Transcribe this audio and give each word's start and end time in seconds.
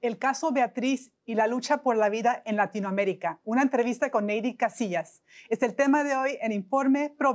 el 0.00 0.18
caso 0.18 0.52
Beatriz 0.52 1.12
y 1.24 1.34
la 1.34 1.46
lucha 1.46 1.82
por 1.82 1.96
la 1.96 2.08
vida 2.08 2.42
en 2.44 2.56
Latinoamérica. 2.56 3.40
Una 3.44 3.62
entrevista 3.62 4.10
con 4.10 4.26
Neidy 4.26 4.56
Casillas. 4.56 5.22
Es 5.48 5.62
el 5.62 5.74
tema 5.74 6.04
de 6.04 6.16
hoy 6.16 6.38
en 6.40 6.52
Informe 6.52 7.14
Pro 7.16 7.34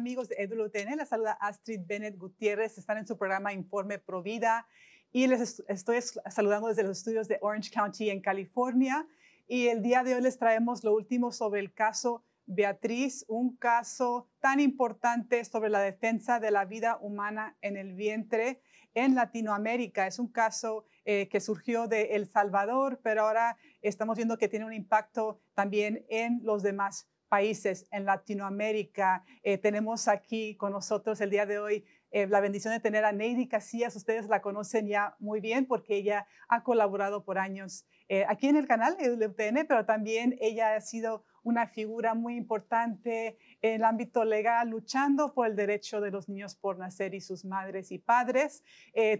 amigos 0.00 0.30
de 0.30 0.36
EduLUTN, 0.38 0.96
les 0.96 1.10
saluda 1.10 1.32
Astrid 1.32 1.82
Bennett 1.86 2.16
Gutiérrez, 2.16 2.78
están 2.78 2.96
en 2.96 3.06
su 3.06 3.18
programa 3.18 3.52
Informe 3.52 3.98
Provida 3.98 4.66
y 5.12 5.26
les 5.26 5.62
estoy 5.68 5.98
saludando 6.30 6.68
desde 6.68 6.84
los 6.84 6.96
estudios 6.96 7.28
de 7.28 7.36
Orange 7.42 7.70
County 7.70 8.08
en 8.08 8.22
California 8.22 9.06
y 9.46 9.66
el 9.66 9.82
día 9.82 10.02
de 10.02 10.14
hoy 10.14 10.22
les 10.22 10.38
traemos 10.38 10.84
lo 10.84 10.94
último 10.94 11.32
sobre 11.32 11.60
el 11.60 11.74
caso 11.74 12.24
Beatriz, 12.46 13.26
un 13.28 13.58
caso 13.58 14.26
tan 14.40 14.58
importante 14.58 15.44
sobre 15.44 15.68
la 15.68 15.80
defensa 15.80 16.40
de 16.40 16.50
la 16.50 16.64
vida 16.64 16.96
humana 17.02 17.58
en 17.60 17.76
el 17.76 17.92
vientre 17.92 18.62
en 18.94 19.14
Latinoamérica. 19.14 20.06
Es 20.06 20.18
un 20.18 20.28
caso 20.28 20.86
eh, 21.04 21.28
que 21.28 21.40
surgió 21.40 21.88
de 21.88 22.14
El 22.14 22.26
Salvador, 22.26 23.00
pero 23.02 23.26
ahora 23.26 23.58
estamos 23.82 24.16
viendo 24.16 24.38
que 24.38 24.48
tiene 24.48 24.64
un 24.64 24.72
impacto 24.72 25.42
también 25.52 26.06
en 26.08 26.40
los 26.42 26.62
demás 26.62 27.06
países 27.30 27.86
en 27.92 28.04
Latinoamérica. 28.04 29.24
Eh, 29.44 29.56
tenemos 29.56 30.08
aquí 30.08 30.56
con 30.56 30.72
nosotros 30.72 31.20
el 31.20 31.30
día 31.30 31.46
de 31.46 31.60
hoy 31.60 31.84
eh, 32.10 32.26
la 32.26 32.40
bendición 32.40 32.74
de 32.74 32.80
tener 32.80 33.04
a 33.04 33.12
Neidy 33.12 33.46
Casillas. 33.46 33.94
Ustedes 33.94 34.26
la 34.26 34.42
conocen 34.42 34.88
ya 34.88 35.14
muy 35.20 35.40
bien 35.40 35.64
porque 35.64 35.96
ella 35.96 36.26
ha 36.48 36.64
colaborado 36.64 37.24
por 37.24 37.38
años 37.38 37.86
eh, 38.08 38.26
aquí 38.28 38.48
en 38.48 38.56
el 38.56 38.66
canal 38.66 38.96
EWTN, 38.98 39.64
pero 39.68 39.86
también 39.86 40.36
ella 40.40 40.74
ha 40.74 40.80
sido 40.80 41.24
una 41.44 41.68
figura 41.68 42.14
muy 42.14 42.34
importante 42.36 43.38
en 43.62 43.74
el 43.74 43.84
ámbito 43.84 44.24
legal, 44.24 44.68
luchando 44.68 45.32
por 45.32 45.46
el 45.46 45.54
derecho 45.54 46.00
de 46.00 46.10
los 46.10 46.28
niños 46.28 46.56
por 46.56 46.78
nacer 46.78 47.14
y 47.14 47.20
sus 47.20 47.44
madres 47.44 47.92
y 47.92 47.98
padres, 47.98 48.62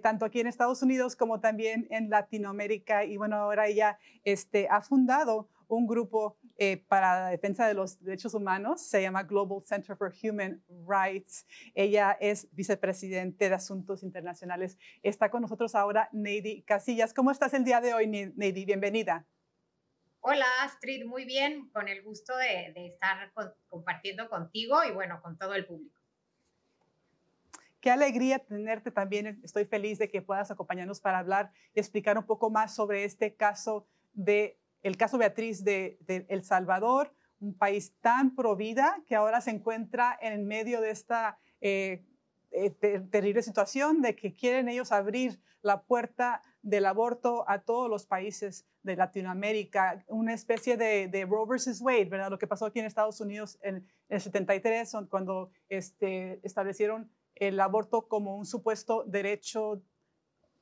tanto 0.03 0.27
aquí 0.27 0.41
en 0.41 0.47
Estados 0.47 0.83
Unidos 0.83 1.16
como 1.16 1.41
también 1.41 1.86
en 1.88 2.11
Latinoamérica. 2.11 3.05
Y 3.05 3.16
bueno, 3.16 3.36
ahora 3.36 3.69
ella 3.69 3.98
este, 4.25 4.69
ha 4.69 4.83
fundado 4.83 5.48
un 5.70 5.86
grupo 5.86 6.36
eh, 6.58 6.84
para 6.88 7.20
la 7.20 7.28
defensa 7.28 7.66
de 7.66 7.74
los 7.74 8.02
derechos 8.02 8.34
humanos, 8.34 8.82
se 8.82 9.00
llama 9.00 9.22
Global 9.22 9.62
Center 9.64 9.96
for 9.96 10.12
Human 10.22 10.62
Rights. 10.86 11.46
Ella 11.74 12.16
es 12.20 12.48
vicepresidente 12.52 13.48
de 13.48 13.54
Asuntos 13.54 14.02
Internacionales. 14.02 14.78
Está 15.02 15.30
con 15.30 15.42
nosotros 15.42 15.74
ahora 15.74 16.08
Neidy 16.12 16.62
Casillas. 16.62 17.14
¿Cómo 17.14 17.30
estás 17.30 17.54
el 17.54 17.64
día 17.64 17.80
de 17.80 17.94
hoy, 17.94 18.06
Neidy? 18.06 18.64
Bienvenida. 18.64 19.26
Hola 20.22 20.46
Astrid, 20.62 21.06
muy 21.06 21.24
bien, 21.24 21.70
con 21.70 21.88
el 21.88 22.02
gusto 22.02 22.36
de, 22.36 22.74
estar 22.88 23.32
compartiendo 23.68 24.28
contigo 24.28 24.84
y 24.84 24.91
bueno, 24.91 25.22
con 25.22 25.38
todo 25.38 25.54
el 25.54 25.64
público. 25.64 25.98
Qué 27.81 27.91
alegría 27.91 28.38
tenerte 28.38 28.91
también. 28.91 29.41
Estoy 29.42 29.64
feliz 29.64 29.98
de 29.98 30.10
que 30.10 30.20
puedas 30.20 30.50
acompañarnos 30.50 31.00
para 31.00 31.20
hablar 31.20 31.52
y 31.75 31.81
explicar 31.81 32.19
un 32.19 32.26
poco 32.26 32.50
más 32.50 32.75
sobre 32.75 33.04
este 33.04 33.34
caso 33.34 33.87
de 34.12 34.58
el 34.82 34.96
caso 34.96 35.18
Beatriz 35.18 35.64
de, 35.64 35.98
El 36.28 36.44
Salvador, 36.44 37.14
un 37.41 37.54
país 37.54 37.94
tan 38.00 38.34
provida 38.34 39.02
que 39.06 39.16
ahora 39.16 39.41
se 39.41 39.50
encuentra 39.50 40.18
en 40.20 40.46
medio 40.46 40.80
de 40.80 40.91
esta 40.91 41.38
eh, 41.60 42.04
eh, 42.50 42.70
terrible 43.10 43.42
situación 43.42 44.02
de 44.02 44.14
que 44.14 44.34
quieren 44.34 44.69
ellos 44.69 44.92
abrir 44.92 45.40
la 45.62 45.82
puerta 45.82 46.42
del 46.62 46.86
aborto 46.86 47.44
a 47.48 47.60
todos 47.60 47.88
los 47.88 48.06
países 48.06 48.66
de 48.82 48.96
Latinoamérica, 48.96 50.04
una 50.08 50.34
especie 50.34 50.76
de, 50.76 51.08
de 51.08 51.24
Roe 51.26 51.46
versus 51.46 51.80
Wade, 51.80 52.06
¿verdad? 52.06 52.30
Lo 52.30 52.38
que 52.38 52.46
pasó 52.46 52.66
aquí 52.66 52.80
en 52.80 52.86
Estados 52.86 53.20
Unidos 53.20 53.58
en, 53.62 53.86
el 54.08 54.20
73, 54.20 54.92
cuando 55.08 55.50
este, 55.69 56.40
establecieron 56.42 57.10
el 57.34 57.60
aborto 57.60 58.08
como 58.08 58.36
un 58.36 58.46
supuesto 58.46 59.04
derecho 59.06 59.82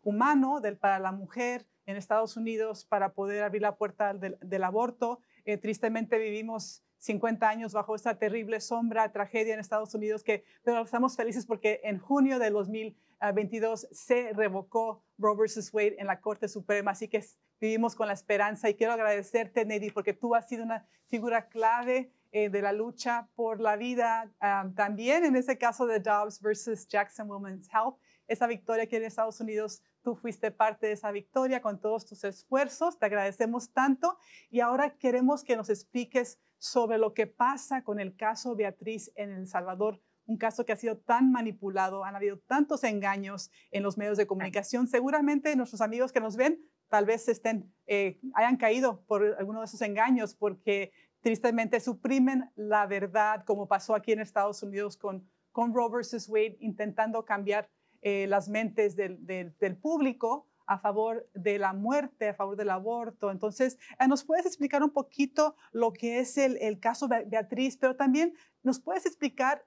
humano 0.03 0.61
del, 0.61 0.77
para 0.77 0.99
la 0.99 1.13
mujer 1.13 1.67
en 1.89 1.97
Estados 1.97 2.37
Unidos 2.37 2.85
para 2.85 3.15
poder 3.15 3.43
abrir 3.43 3.63
la 3.63 3.77
puerta 3.77 4.13
del, 4.13 4.63
aborto. 4.63 5.21
Eh, 5.47 5.57
tristemente 5.57 6.19
vivimos 6.19 6.85
50 6.99 7.49
años 7.49 7.73
bajo 7.73 7.95
esta 7.95 8.19
terrible 8.19 8.61
sombra, 8.61 9.11
tragedia 9.11 9.55
en 9.55 9.61
Estados 9.61 9.95
Unidos, 9.95 10.23
que, 10.23 10.45
pero 10.63 10.83
estamos 10.83 11.17
felices 11.17 11.47
porque 11.47 11.81
en 11.85 11.99
junio 11.99 12.39
de 12.39 12.51
2022 12.51 13.89
se 13.91 14.35
revocó 14.35 15.03
Roe 15.17 15.35
vs. 15.35 15.73
Wade 15.73 15.97
en 15.99 16.09
la 16.09 16.21
Corte 16.21 16.47
Suprema, 16.49 16.91
así 16.91 17.09
que 17.09 17.25
vivimos 17.59 17.95
con 17.95 18.07
la 18.07 18.13
esperanza 18.13 18.69
y 18.69 18.75
quiero 18.75 18.93
agradecerte, 18.93 19.65
Neddy, 19.65 19.91
porque 19.91 20.13
tú 20.13 20.35
has 20.35 20.47
sido 20.47 20.65
una 20.65 20.87
figura 21.07 21.49
clave 21.49 22.13
eh, 22.33 22.51
de 22.51 22.61
la 22.61 22.73
lucha 22.73 23.31
por 23.35 23.61
la 23.61 23.77
vida, 23.77 24.31
ah, 24.41 24.69
también 24.77 25.25
en 25.25 25.37
ese 25.37 25.57
caso 25.57 25.87
de 25.87 26.01
Dobbs 26.01 26.43
versus 26.43 26.87
Jackson 26.87 27.31
Women's 27.31 27.67
Health, 27.73 27.97
esa 28.27 28.47
victoria 28.47 28.85
aquí 28.85 28.97
en 28.97 29.05
Estados 29.05 29.41
Unidos 29.41 29.83
Tú 30.09 30.17
fuiste 30.17 30.51
parte 30.51 30.87
de 30.87 30.93
esa 30.93 31.13
victoria 31.13 31.61
con 31.61 31.83
todos 31.83 32.07
tus 32.07 32.25
esfuerzos, 32.25 32.99
te 32.99 33.05
agradecemos 33.05 33.75
tanto 33.75 34.17
y 34.49 34.61
ahora 34.61 34.97
queremos 34.97 35.45
que 35.45 35.55
nos 35.55 35.69
expliques 35.69 36.41
sobre 36.57 36.97
lo 36.97 37.13
que 37.13 37.27
pasa 37.27 37.85
con 37.85 38.01
el 38.01 38.17
caso 38.17 38.57
Beatriz 38.57 39.13
en 39.17 39.31
El 39.33 39.47
Salvador, 39.47 40.01
un 40.25 40.39
caso 40.39 40.65
que 40.65 40.73
ha 40.73 40.77
sido 40.77 40.97
tan 40.97 41.31
manipulado, 41.31 42.07
han 42.07 42.17
habido 42.17 42.39
tantos 42.39 42.85
engaños 42.85 43.51
en 43.71 43.83
los 43.83 43.99
medios 43.99 44.17
de 44.17 44.27
comunicación. 44.27 44.87
Seguramente 44.87 45.55
nuestros 45.57 45.83
amigos 45.83 46.11
que 46.11 46.21
nos 46.21 46.37
ven 46.37 46.59
tal 46.89 47.05
vez 47.05 47.29
estén, 47.29 47.71
eh, 47.87 48.19
hayan 48.33 48.57
caído 48.57 49.03
por 49.03 49.37
alguno 49.39 49.59
de 49.61 49.67
esos 49.67 49.83
engaños 49.83 50.35
porque 50.35 50.91
tristemente 51.21 51.81
suprimen 51.81 52.51
la 52.57 52.87
verdad, 52.87 53.45
como 53.45 53.69
pasó 53.69 53.95
aquí 53.95 54.13
en 54.13 54.21
Estados 54.21 54.63
Unidos 54.63 54.97
con, 54.97 55.29
con 55.53 55.75
Roe 55.75 55.91
versus 55.91 56.31
Wade, 56.31 56.57
intentando 56.61 57.27
cambiar 57.27 57.69
eh, 58.03 58.27
las 58.29 58.49
mentes 58.49 58.95
del, 58.95 59.77
público 59.81 60.47
a 60.67 60.79
favor 60.79 61.29
de 61.35 61.59
la 61.59 61.73
muerte, 61.73 62.29
a 62.29 62.35
favor 62.35 62.57
del 62.57 62.71
aborto. 62.71 63.33
Entonces, 63.33 63.77
eh, 63.99 64.07
¿nos 64.07 64.23
puedes 64.23 64.47
explicar 64.47 64.85
un 64.85 64.91
poquito 64.91 65.57
lo 65.73 65.93
que 65.93 66.21
es 66.21 66.39
el, 66.39 66.79
caso 66.79 67.09
Beatriz, 67.09 67.77
pero 67.77 67.97
también 67.97 68.35
nos 68.63 68.79
puedes 68.79 69.05
explicar 69.05 69.65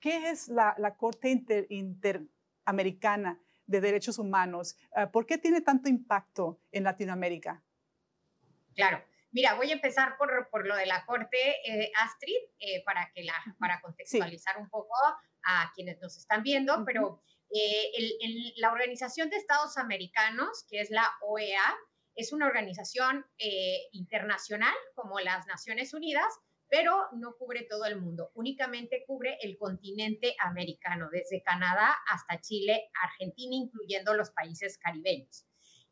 qué 0.00 0.30
es 0.30 0.48
la, 0.48 0.74
Corte 0.96 1.30
Interamericana 1.68 3.38
de 3.66 3.80
Derechos 3.80 4.18
Humanos? 4.18 4.76
Eh, 4.96 5.06
¿Por 5.06 5.26
qué 5.26 5.38
tiene 5.38 5.60
tanto 5.60 5.88
impacto 5.88 6.60
en 6.72 6.82
Latinoamérica? 6.84 7.62
Claro. 8.74 9.04
Mira, 9.30 9.54
voy 9.54 9.70
a 9.70 9.74
empezar 9.74 10.16
por, 10.18 10.48
por 10.50 10.66
lo 10.66 10.74
de 10.74 10.86
la 10.86 11.04
Corte 11.06 11.38
Astrid, 12.02 12.82
para, 12.84 13.12
que 13.14 13.22
la, 13.22 13.34
para 13.60 13.80
contextualizar 13.80 14.58
un 14.58 14.68
poco 14.68 14.92
a 15.44 15.70
quienes 15.72 16.00
nos 16.00 16.16
están 16.16 16.42
viendo, 16.42 16.84
pero 16.84 17.22
eh, 17.52 17.90
la 18.56 18.70
Organización 18.70 19.28
de 19.28 19.36
Estados 19.36 19.76
Americanos, 19.76 20.64
que 20.68 20.80
es 20.80 20.90
la 20.90 21.08
OEA, 21.22 21.76
es 22.14 22.32
una 22.32 22.46
organización 22.46 23.24
eh, 23.38 23.88
internacional 23.92 24.74
como 24.94 25.18
las 25.20 25.46
Naciones 25.46 25.92
Unidas, 25.92 26.32
pero 26.68 27.06
no 27.12 27.34
cubre 27.36 27.66
todo 27.68 27.86
el 27.86 28.00
mundo, 28.00 28.30
únicamente 28.34 29.02
cubre 29.04 29.36
el 29.42 29.58
continente 29.58 30.36
americano, 30.38 31.08
desde 31.10 31.42
Canadá 31.42 31.96
hasta 32.08 32.40
Chile, 32.40 32.88
Argentina, 33.02 33.56
incluyendo 33.56 34.14
los 34.14 34.30
países 34.30 34.78
caribeños. 34.78 35.44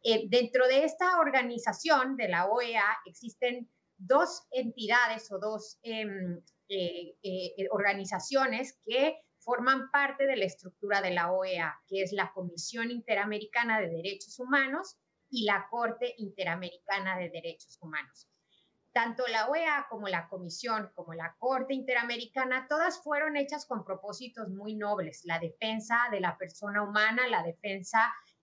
Eh, 0.05 0.27
dentro 0.29 0.69
de 0.69 0.85
esta 0.85 1.19
organización 1.19 2.17
de 2.17 2.29
la 2.29 2.47
OEA 2.47 2.99
existen 3.05 3.69
dos 3.97 4.47
entidades 4.53 5.33
o 5.33 5.41
dos 5.41 5.81
em, 5.83 6.41
organizaciones 7.71 8.79
que 8.87 9.19
forman 9.49 9.91
parte 9.91 10.27
de 10.27 10.37
la 10.37 10.45
estructura 10.45 11.01
de 11.01 11.11
la 11.11 11.33
OEA, 11.33 11.81
que 11.87 12.03
es 12.03 12.13
la 12.13 12.31
Comisión 12.35 12.91
Interamericana 12.91 13.81
de 13.81 13.89
Derechos 13.89 14.39
Humanos 14.39 14.99
y 15.31 15.47
la 15.47 15.69
Corte 15.71 16.15
Interamericana 16.19 17.17
de 17.17 17.31
Derechos 17.31 17.79
Humanos. 17.81 18.29
Tanto 18.93 19.27
la 19.27 19.49
OEA 19.49 19.87
como 19.89 20.07
la 20.07 20.29
Comisión, 20.29 20.91
como 20.95 21.15
la 21.15 21.35
Corte 21.39 21.73
Interamericana, 21.73 22.67
todas 22.69 23.03
fueron 23.03 23.39
hechas 23.39 23.65
con 23.65 23.87
propósitos 23.87 24.51
muy 24.51 24.75
nobles, 24.75 25.23
la 25.25 25.39
defensa 25.39 25.97
de 26.11 26.21
la 26.21 26.37
persona 26.37 26.83
humana, 26.83 27.27
la 27.27 27.43
defensa 27.43 28.01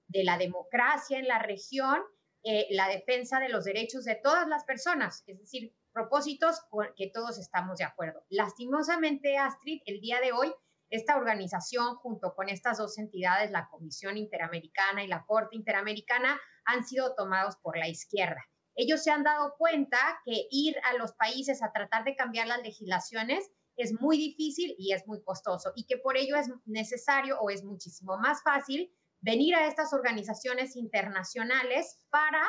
de 0.08 0.24
la 0.24 0.40
democracia 0.40 1.20
en 1.20 1.28
la 1.28 1.38
región 1.38 2.02
eh, 2.48 2.68
la 2.70 2.88
defensa 2.88 3.40
de 3.40 3.50
los 3.50 3.66
derechos 3.66 4.06
de 4.06 4.14
todas 4.14 4.48
las 4.48 4.66
personas, 4.66 5.24
es 5.26 5.40
decir, 5.40 5.74
propósitos 5.92 6.62
con 6.70 6.88
que 6.96 7.10
todos 7.12 7.40
estamos 7.40 7.80
de 7.80 7.86
acuerdo. 7.86 8.24
Lastimosamente, 8.30 9.36
Astrid, 9.40 9.82
el 9.88 10.00
día 10.00 10.22
de 10.22 10.32
hoy, 10.32 10.54
esta 10.90 11.18
organización, 11.18 11.96
junto 11.96 12.34
con 12.36 12.50
estas 12.50 12.78
dos 12.78 12.98
entidades, 12.98 13.52
la 13.52 13.68
Comisión 13.70 14.18
Interamericana 14.18 15.04
y 15.04 15.08
la 15.08 15.26
Corte 15.26 15.56
Interamericana, 15.56 16.40
han 16.66 16.86
sido 16.86 17.16
tomados 17.16 17.56
por 17.58 17.78
la 17.78 17.88
izquierda. 17.88 18.44
Ellos 18.76 19.04
se 19.04 19.12
han 19.12 19.24
dado 19.24 19.56
cuenta 19.58 19.98
que 20.26 20.48
ir 20.52 20.76
a 20.84 20.94
los 20.98 21.14
países 21.14 21.64
a 21.64 21.72
tratar 21.72 22.04
de 22.04 22.16
cambiar 22.16 22.48
las 22.48 22.62
legislaciones 22.62 23.50
es 23.78 24.00
muy 24.00 24.18
difícil 24.18 24.76
y 24.78 24.94
es 24.94 25.06
muy 25.08 25.22
costoso 25.24 25.72
y 25.76 25.86
que 25.86 25.98
por 25.98 26.18
ello 26.18 26.36
es 26.36 26.50
necesario 26.66 27.40
o 27.40 27.50
es 27.50 27.64
muchísimo 27.64 28.18
más 28.18 28.42
fácil 28.44 28.94
venir 29.22 29.56
a 29.56 29.68
estas 29.68 29.92
organizaciones 29.94 30.76
internacionales 30.76 32.00
para 32.10 32.42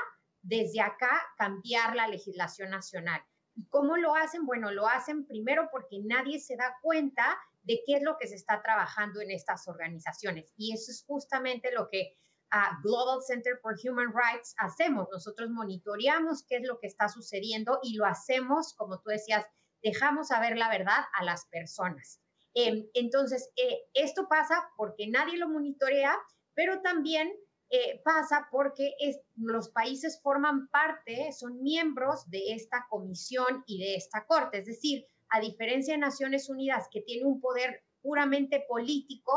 desde 0.43 0.81
acá 0.81 1.11
cambiar 1.37 1.97
la 1.97 2.07
legislación 2.07 2.71
nacional. 2.71 3.21
¿Y 3.55 3.67
cómo 3.69 3.97
lo 3.97 4.15
hacen? 4.15 4.47
Bueno, 4.47 4.71
lo 4.71 4.87
hacen 4.87 5.27
primero 5.27 5.69
porque 5.73 6.01
nadie 6.05 6.39
se 6.39 6.57
da 6.57 6.77
cuenta 6.83 7.37
de 7.67 7.83
qué 7.85 7.97
es 7.97 8.03
lo 8.03 8.17
que 8.19 8.27
se 8.27 8.37
está 8.37 8.63
trabajando 8.63 9.21
en 9.21 9.31
estas 9.31 9.69
organizaciones. 9.69 10.53
Y 10.57 10.73
eso 10.73 10.91
es 10.91 11.05
justamente 11.07 11.73
lo 11.73 11.89
que 11.91 12.17
a 12.51 12.79
Global 12.83 13.21
Center 13.27 13.59
for 13.61 13.75
Human 13.85 14.13
Rights 14.15 14.55
hacemos. 14.59 15.09
Nosotros 15.11 15.51
monitoreamos 15.51 16.45
qué 16.49 16.57
es 16.57 16.67
lo 16.67 16.79
que 16.79 16.87
está 16.87 17.09
sucediendo 17.09 17.81
y 17.83 17.97
lo 17.97 18.07
hacemos, 18.07 18.73
como 18.75 19.01
tú 19.01 19.11
decías, 19.11 19.45
dejamos 19.83 20.29
saber 20.29 20.57
la 20.57 20.69
verdad 20.69 21.05
a 21.13 21.25
las 21.25 21.47
personas. 21.47 22.21
Em, 22.55 22.87
entonces, 22.95 23.51
eh, 23.57 23.81
esto 23.93 24.29
pasa 24.29 24.71
porque 24.77 25.09
nadie 25.09 25.37
lo 25.37 25.49
monitorea 25.49 26.17
pero 26.57 26.81
también 26.81 27.31
eh, 27.69 28.01
pasa 28.03 28.49
porque 28.51 28.97
los 29.37 29.69
países 29.69 30.21
forman 30.23 30.69
parte, 30.69 31.33
son 31.33 31.63
miembros 31.63 32.29
de 32.31 32.55
esta 32.55 32.87
comisión 32.89 33.63
y 33.67 33.79
de 33.79 33.95
esta 33.97 34.25
corte. 34.27 34.59
Es 34.59 34.67
decir, 34.67 35.07
a 35.31 35.41
diferencia 35.41 35.95
de 35.95 35.99
Naciones 35.99 36.49
Unidas, 36.49 36.89
que 36.91 37.01
tiene 37.01 37.25
un 37.25 37.41
poder 37.41 37.83
puramente 38.03 38.65
político, 38.69 39.33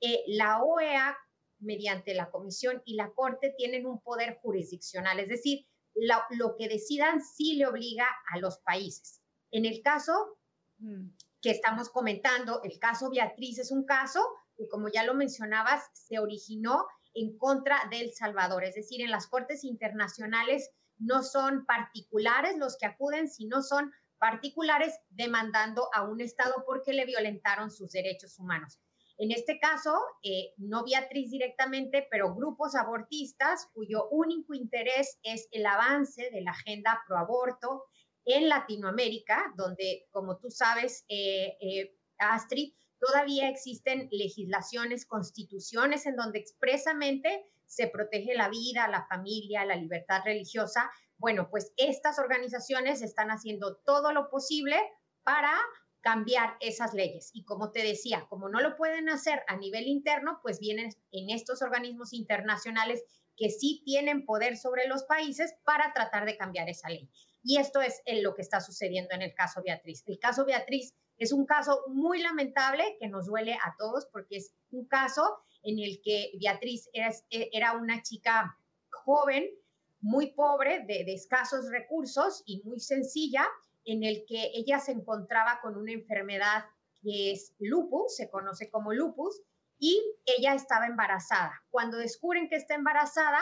eh, 0.00 0.22
la 0.28 0.62
OEA, 0.62 1.16
mediante 1.60 2.14
la 2.14 2.30
comisión 2.30 2.82
y 2.84 2.94
la 2.94 3.10
corte, 3.10 3.54
tienen 3.56 3.86
un 3.86 4.00
poder 4.00 4.38
jurisdiccional. 4.40 5.18
Es 5.20 5.28
decir, 5.28 5.66
lo 5.94 6.56
que 6.56 6.68
decidan 6.68 7.20
sí 7.20 7.56
le 7.56 7.66
obliga 7.66 8.06
a 8.32 8.38
los 8.38 8.58
países. 8.58 9.20
En 9.50 9.64
el 9.64 9.82
caso 9.82 10.38
mm. 10.78 11.08
que 11.42 11.50
estamos 11.50 11.88
comentando, 11.90 12.62
el 12.62 12.78
caso 12.78 13.10
Beatriz 13.10 13.58
es 13.58 13.70
un 13.70 13.84
caso 13.84 14.20
que 14.56 14.68
como 14.68 14.88
ya 14.88 15.04
lo 15.04 15.14
mencionabas, 15.14 15.84
se 15.92 16.18
originó 16.18 16.86
en 17.14 17.38
contra 17.38 17.78
de 17.90 18.00
El 18.00 18.12
Salvador. 18.12 18.64
Es 18.64 18.74
decir, 18.74 19.00
en 19.00 19.10
las 19.10 19.28
cortes 19.28 19.64
internacionales 19.64 20.70
no 20.98 21.22
son 21.22 21.64
particulares 21.64 22.56
los 22.58 22.76
que 22.76 22.86
acuden, 22.86 23.28
sino 23.28 23.62
son 23.62 23.92
particulares 24.18 24.98
demandando 25.10 25.88
a 25.94 26.02
un 26.02 26.20
Estado 26.20 26.64
porque 26.66 26.92
le 26.92 27.06
violentaron 27.06 27.70
sus 27.70 27.90
derechos 27.90 28.38
humanos. 28.38 28.78
En 29.16 29.32
este 29.32 29.58
caso, 29.58 29.98
eh, 30.22 30.52
no 30.58 30.84
Beatriz 30.84 31.30
directamente, 31.30 32.06
pero 32.10 32.34
grupos 32.34 32.76
abortistas 32.76 33.68
cuyo 33.74 34.08
único 34.10 34.54
interés 34.54 35.18
es 35.22 35.48
el 35.50 35.66
avance 35.66 36.30
de 36.30 36.40
la 36.40 36.52
agenda 36.52 37.02
pro 37.06 37.18
aborto 37.18 37.84
en 38.24 38.48
Latinoamérica, 38.48 39.52
donde, 39.56 40.06
como 40.10 40.38
tú 40.38 40.50
sabes, 40.50 41.04
eh, 41.08 41.56
eh, 41.60 41.96
Astrid, 42.18 42.72
Todavía 42.98 43.48
existen 43.48 44.08
legislaciones, 44.10 45.06
constituciones 45.06 46.04
en 46.06 46.16
donde 46.16 46.40
expresamente 46.40 47.46
se 47.64 47.86
protege 47.86 48.34
la 48.34 48.48
vida, 48.48 48.88
la 48.88 49.06
familia, 49.06 49.64
la 49.64 49.76
libertad 49.76 50.22
religiosa. 50.24 50.90
Bueno, 51.18 51.48
pues 51.50 51.72
estas 51.76 52.18
organizaciones 52.18 53.02
están 53.02 53.30
haciendo 53.30 53.76
todo 53.76 54.12
lo 54.12 54.30
posible 54.30 54.76
para 55.24 55.52
cambiar 56.00 56.56
esas 56.60 56.94
leyes. 56.94 57.30
Y 57.34 57.44
como 57.44 57.70
te 57.70 57.82
decía, 57.82 58.26
como 58.28 58.48
no 58.48 58.60
lo 58.60 58.76
pueden 58.76 59.08
hacer 59.08 59.42
a 59.48 59.56
nivel 59.56 59.86
interno, 59.86 60.38
pues 60.42 60.60
vienen 60.60 60.90
en 61.10 61.30
estos 61.30 61.60
organismos 61.60 62.12
internacionales 62.12 63.02
que 63.36 63.50
sí 63.50 63.82
tienen 63.84 64.24
poder 64.24 64.56
sobre 64.56 64.86
los 64.86 65.04
países 65.04 65.54
para 65.64 65.92
tratar 65.92 66.24
de 66.24 66.36
cambiar 66.36 66.68
esa 66.68 66.88
ley. 66.88 67.08
Y 67.42 67.58
esto 67.58 67.80
es 67.80 68.02
lo 68.22 68.34
que 68.34 68.42
está 68.42 68.60
sucediendo 68.60 69.14
en 69.14 69.22
el 69.22 69.34
caso 69.34 69.62
Beatriz. 69.62 70.02
El 70.06 70.18
caso 70.18 70.44
Beatriz 70.44 70.94
es 71.18 71.32
un 71.32 71.46
caso 71.46 71.82
muy 71.88 72.20
lamentable 72.20 72.96
que 73.00 73.08
nos 73.08 73.26
duele 73.26 73.54
a 73.54 73.74
todos 73.78 74.06
porque 74.06 74.36
es 74.36 74.54
un 74.70 74.86
caso 74.86 75.38
en 75.62 75.78
el 75.78 76.00
que 76.02 76.32
Beatriz 76.40 76.88
era, 76.92 77.72
una 77.72 78.02
chica 78.02 78.56
joven, 78.90 79.48
muy 80.00 80.32
pobre, 80.32 80.80
de, 80.80 81.04
de 81.04 81.14
escasos 81.14 81.70
recursos 81.70 82.42
y 82.46 82.62
muy 82.64 82.80
sencilla, 82.80 83.46
en 83.84 84.04
el 84.04 84.24
que 84.26 84.50
ella 84.54 84.80
se 84.80 84.92
encontraba 84.92 85.60
con 85.62 85.76
una 85.76 85.92
enfermedad 85.92 86.64
que 87.00 87.32
es 87.32 87.54
lupus, 87.58 88.16
se 88.16 88.28
conoce 88.30 88.70
como 88.70 88.92
lupus, 88.92 89.40
y 89.78 90.02
ella 90.26 90.54
estaba 90.54 90.86
embarazada. 90.86 91.62
Cuando 91.70 91.96
descubren 91.96 92.48
que 92.48 92.56
está 92.56 92.74
embarazada, 92.74 93.40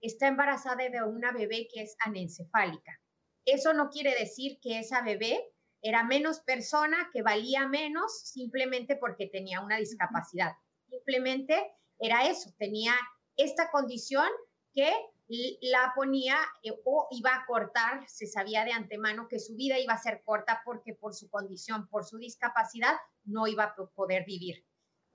está 0.00 0.28
embarazada 0.28 0.88
de 0.88 1.02
una 1.02 1.32
bebé 1.32 1.68
que 1.72 1.82
es 1.82 1.96
anencefálica. 2.00 3.00
Eso 3.44 3.74
no 3.74 3.90
quiere 3.90 4.14
decir 4.18 4.58
que 4.60 4.78
esa 4.78 5.02
bebé 5.02 5.52
era 5.82 6.02
menos 6.02 6.40
persona, 6.40 7.10
que 7.12 7.22
valía 7.22 7.68
menos 7.68 8.20
simplemente 8.30 8.96
porque 8.96 9.26
tenía 9.26 9.60
una 9.60 9.76
discapacidad. 9.76 10.52
Simplemente 10.88 11.72
era 11.98 12.26
eso, 12.26 12.50
tenía 12.58 12.94
esta 13.36 13.70
condición 13.70 14.26
que 14.74 14.90
la 15.28 15.92
ponía 15.94 16.36
eh, 16.62 16.72
o 16.84 17.08
iba 17.10 17.34
a 17.34 17.46
cortar, 17.46 18.06
se 18.08 18.26
sabía 18.26 18.64
de 18.64 18.72
antemano 18.72 19.26
que 19.28 19.40
su 19.40 19.56
vida 19.56 19.78
iba 19.78 19.94
a 19.94 20.02
ser 20.02 20.22
corta 20.24 20.62
porque 20.64 20.94
por 20.94 21.14
su 21.14 21.30
condición, 21.30 21.88
por 21.88 22.04
su 22.04 22.18
discapacidad, 22.18 22.94
no 23.24 23.46
iba 23.46 23.64
a 23.64 23.74
poder 23.74 24.24
vivir. 24.26 24.64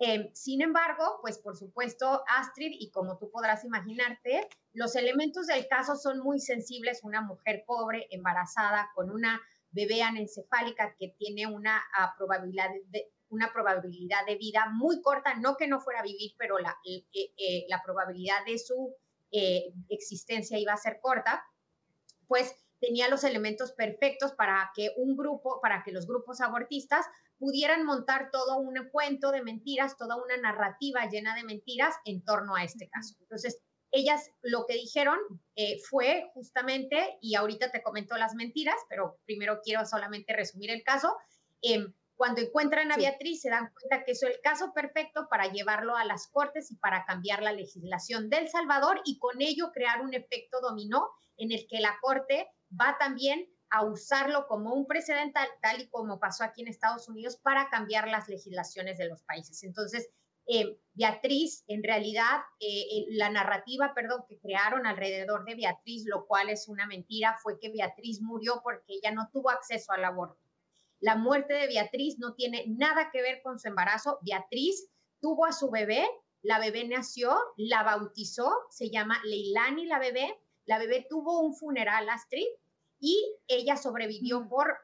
Em, 0.01 0.33
sin 0.33 0.61
embargo, 0.61 1.19
pues 1.21 1.37
por 1.39 1.57
supuesto, 1.57 2.23
Astrid, 2.27 2.71
y 2.79 2.89
como 2.89 3.17
tú 3.17 3.29
podrás 3.29 3.65
imaginarte, 3.65 4.47
los 4.73 4.95
elementos 4.95 5.47
del 5.47 5.67
caso 5.67 5.95
son 5.95 6.19
muy 6.19 6.39
sensibles. 6.39 7.03
Una 7.03 7.21
mujer 7.21 7.63
pobre, 7.67 8.07
embarazada, 8.09 8.89
con 8.95 9.11
una 9.11 9.41
bebé 9.71 10.01
anencefálica 10.01 10.95
que 10.97 11.09
tiene 11.17 11.47
una, 11.47 11.83
ah, 11.97 12.13
probabilidad 12.17 12.69
de, 12.85 13.11
una 13.27 13.51
probabilidad 13.51 14.25
de 14.25 14.37
vida 14.37 14.69
muy 14.71 15.01
corta, 15.01 15.35
no 15.35 15.55
que 15.57 15.67
no 15.67 15.79
fuera 15.81 15.99
a 15.99 16.03
vivir, 16.03 16.31
pero 16.37 16.57
la, 16.57 16.75
eh, 16.83 17.05
eh, 17.13 17.65
la 17.67 17.81
probabilidad 17.83 18.43
de 18.45 18.57
su 18.57 18.95
eh, 19.31 19.73
existencia 19.89 20.57
iba 20.57 20.73
a 20.73 20.77
ser 20.77 20.99
corta, 21.01 21.43
pues 22.27 22.53
tenía 22.79 23.09
los 23.09 23.23
elementos 23.23 23.71
perfectos 23.73 24.31
para 24.33 24.71
que 24.75 24.91
un 24.97 25.15
grupo, 25.15 25.59
para 25.61 25.83
que 25.83 25.91
los 25.91 26.07
grupos 26.07 26.41
abortistas 26.41 27.05
pudieran 27.37 27.85
montar 27.85 28.29
todo 28.31 28.57
un 28.57 28.75
cuento 28.91 29.31
de 29.31 29.41
mentiras, 29.41 29.97
toda 29.97 30.15
una 30.15 30.37
narrativa 30.37 31.07
llena 31.09 31.35
de 31.35 31.43
mentiras 31.43 31.95
en 32.05 32.23
torno 32.23 32.55
a 32.55 32.63
este 32.63 32.89
caso. 32.89 33.15
Entonces, 33.21 33.61
ellas 33.91 34.29
lo 34.41 34.65
que 34.67 34.75
dijeron 34.75 35.17
eh, 35.55 35.79
fue 35.89 36.29
justamente, 36.33 37.17
y 37.21 37.35
ahorita 37.35 37.71
te 37.71 37.81
comento 37.81 38.17
las 38.17 38.35
mentiras, 38.35 38.75
pero 38.87 39.19
primero 39.25 39.61
quiero 39.63 39.85
solamente 39.85 40.35
resumir 40.35 40.69
el 40.69 40.83
caso. 40.83 41.15
Em, 41.61 41.93
cuando 42.19 42.41
encuentran 42.41 42.91
a 42.91 42.97
Beatriz, 42.97 43.39
se 43.43 43.49
dan 43.49 43.71
cuenta 43.71 44.03
que 44.03 44.11
es 44.11 44.21
el 44.23 44.41
caso 44.43 44.73
perfecto 44.73 45.29
para 45.29 45.49
llevarlo 45.53 45.95
a 45.95 46.03
las 46.03 46.27
cortes 46.27 46.69
y 46.69 46.75
para 46.75 47.05
cambiar 47.05 47.41
la 47.41 47.53
legislación 47.53 48.29
del 48.29 48.49
Salvador 48.49 48.99
y 49.05 49.17
con 49.19 49.41
ello 49.41 49.71
crear 49.71 50.01
un 50.01 50.13
efecto 50.13 50.59
dominó 50.59 51.07
en 51.37 51.53
el 51.53 51.65
que 51.69 51.79
la 51.79 51.97
corte 52.01 52.49
va 52.69 52.97
también 52.99 53.47
a 53.69 53.85
usarlo 53.85 54.47
como 54.47 54.73
un 54.73 54.85
precedente 54.85 55.39
tal 55.61 55.79
y 55.79 55.87
como 55.87 56.19
pasó 56.19 56.43
aquí 56.43 56.61
en 56.61 56.67
Estados 56.67 57.07
Unidos 57.07 57.37
para 57.37 57.69
cambiar 57.69 58.09
las 58.09 58.27
legislaciones 58.27 58.97
de 58.97 59.07
los 59.07 59.23
países. 59.23 59.63
Entonces, 59.63 60.09
eh, 60.45 60.77
Beatriz, 60.95 61.63
en 61.67 61.83
realidad, 61.83 62.41
eh, 62.59 63.05
la 63.11 63.29
narrativa, 63.29 63.93
perdón, 63.95 64.25
que 64.27 64.37
crearon 64.39 64.85
alrededor 64.85 65.45
de 65.45 65.55
Beatriz, 65.55 66.03
lo 66.05 66.25
cual 66.25 66.49
es 66.49 66.67
una 66.67 66.85
mentira, 66.85 67.37
fue 67.41 67.57
que 67.61 67.71
Beatriz 67.71 68.19
murió 68.21 68.59
porque 68.61 68.95
ella 68.95 69.11
no 69.11 69.29
tuvo 69.31 69.51
acceso 69.51 69.93
al 69.93 70.03
aborto. 70.03 70.48
La 70.99 71.15
muerte 71.15 71.53
de 71.53 71.67
Beatriz 71.67 72.19
no 72.19 72.35
tiene 72.35 72.65
nada 72.67 73.09
que 73.11 73.21
ver 73.21 73.41
con 73.41 73.59
su 73.59 73.67
embarazo. 73.67 74.19
Beatriz 74.21 74.89
tuvo 75.21 75.45
a 75.45 75.53
su 75.53 75.69
bebé, 75.69 76.07
la 76.41 76.59
bebé 76.59 76.87
nació, 76.87 77.37
la 77.57 77.83
bautizó, 77.83 78.51
se 78.69 78.89
llama 78.89 79.21
Leilani 79.23 79.85
la 79.85 79.99
bebé. 79.99 80.37
La 80.65 80.77
bebé 80.77 81.05
tuvo 81.09 81.41
un 81.41 81.55
funeral, 81.55 82.09
Astrid, 82.09 82.45
y 82.99 83.35
ella 83.47 83.75
sobrevivió 83.75 84.47
por 84.47 84.77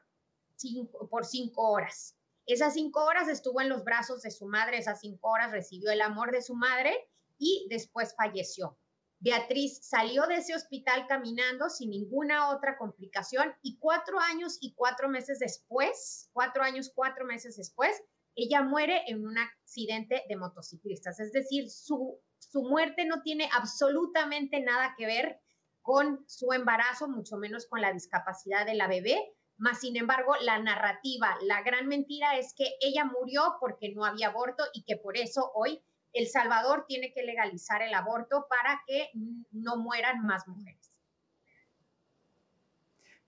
por 1.10 1.24
cinco 1.26 1.70
horas. 1.70 2.16
Esas 2.46 2.74
cinco 2.74 3.04
horas 3.04 3.28
estuvo 3.28 3.60
en 3.60 3.68
los 3.68 3.84
brazos 3.84 4.22
de 4.22 4.30
su 4.30 4.46
madre, 4.46 4.78
esas 4.78 5.00
cinco 5.00 5.28
horas 5.28 5.50
recibió 5.50 5.90
el 5.90 6.00
amor 6.00 6.32
de 6.32 6.42
su 6.42 6.54
madre 6.54 6.96
y 7.38 7.66
después 7.68 8.14
falleció. 8.16 8.78
Beatriz 9.18 9.80
salió 9.82 10.26
de 10.26 10.36
ese 10.36 10.54
hospital 10.54 11.06
caminando 11.06 11.70
sin 11.70 11.90
ninguna 11.90 12.50
otra 12.50 12.76
complicación 12.76 13.54
y 13.62 13.78
cuatro 13.78 14.20
años 14.20 14.58
y 14.60 14.74
cuatro 14.74 15.08
meses 15.08 15.38
después, 15.38 16.28
cuatro 16.32 16.62
años, 16.62 16.92
cuatro 16.94 17.24
meses 17.24 17.56
después, 17.56 18.02
ella 18.34 18.62
muere 18.62 19.02
en 19.06 19.24
un 19.24 19.38
accidente 19.38 20.22
de 20.28 20.36
motociclistas. 20.36 21.18
Es 21.18 21.32
decir, 21.32 21.70
su, 21.70 22.20
su 22.38 22.62
muerte 22.62 23.06
no 23.06 23.22
tiene 23.22 23.48
absolutamente 23.52 24.60
nada 24.60 24.94
que 24.96 25.06
ver 25.06 25.40
con 25.80 26.22
su 26.28 26.52
embarazo, 26.52 27.08
mucho 27.08 27.38
menos 27.38 27.66
con 27.66 27.80
la 27.80 27.92
discapacidad 27.92 28.66
de 28.66 28.74
la 28.74 28.88
bebé. 28.88 29.34
Más 29.56 29.80
sin 29.80 29.96
embargo, 29.96 30.34
la 30.42 30.58
narrativa, 30.58 31.38
la 31.42 31.62
gran 31.62 31.88
mentira 31.88 32.36
es 32.36 32.52
que 32.54 32.74
ella 32.80 33.06
murió 33.06 33.56
porque 33.58 33.94
no 33.94 34.04
había 34.04 34.28
aborto 34.28 34.64
y 34.74 34.84
que 34.84 34.96
por 34.96 35.16
eso 35.16 35.50
hoy 35.54 35.82
El 36.12 36.28
Salvador 36.28 36.84
tiene 36.88 37.12
que 37.12 37.22
legalizar 37.22 37.82
el 37.82 37.94
aborto 37.94 38.46
para 38.48 38.82
que 38.86 39.10
no 39.50 39.76
mueran 39.76 40.24
más 40.24 40.46
mujeres. 40.48 40.92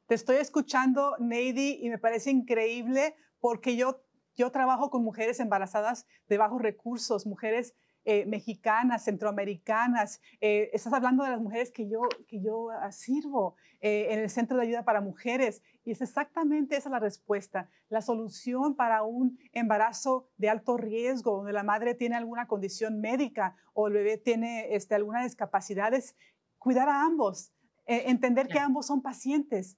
Te 0.06 0.14
estoy 0.14 0.37
escuchando, 0.37 1.16
Neidy, 1.18 1.80
y 1.82 1.90
me 1.90 1.99
parece 1.99 2.30
increíble 2.30 3.14
porque 3.40 3.76
yo, 3.76 4.02
yo 4.35 4.50
trabajo 4.50 4.88
con 4.88 5.04
mujeres 5.04 5.38
embarazadas 5.38 6.06
de 6.28 6.38
bajos 6.38 6.62
recursos, 6.62 7.26
mujeres 7.26 7.75
eh, 8.05 8.25
mexicanas, 8.26 9.05
centroamericanas. 9.05 10.23
Eh, 10.40 10.71
estás 10.73 10.93
hablando 10.95 11.25
de 11.25 11.31
las 11.31 11.40
mujeres 11.40 11.71
que 11.71 11.88
yo, 11.88 12.02
que 12.26 12.40
yo 12.40 12.69
sirvo 12.90 13.57
eh, 13.81 14.07
en 14.11 14.21
el 14.21 14.31
Centro 14.31 14.57
de 14.57 14.62
Ayuda 14.62 14.85
para 14.85 15.02
Mujeres. 15.02 15.62
Y 15.85 15.90
es 15.90 16.00
exactamente 16.00 16.76
esa 16.76 16.88
la 16.88 17.00
respuesta. 17.00 17.69
La 17.90 18.00
solución 18.00 18.76
para 18.76 19.02
un 19.02 19.38
embarazo 19.52 20.26
de 20.38 20.49
alto 20.49 20.78
riesgo, 20.78 21.37
donde 21.37 21.52
la 21.52 21.62
madre 21.64 21.95
tiene 21.95 22.17
alguna 22.17 22.47
condición 22.47 23.00
médica 23.00 23.57
o 23.75 23.88
el 23.88 23.95
bebé 23.95 24.17
tiene 24.17 24.75
este, 24.75 24.95
alguna 24.95 25.23
discapacidad, 25.23 25.93
es 25.93 26.17
cuidar 26.59 26.88
a 26.88 27.02
ambos, 27.02 27.52
entender 27.87 28.49
que 28.49 28.59
ambos 28.59 28.87
son 28.87 29.02
pacientes. 29.02 29.76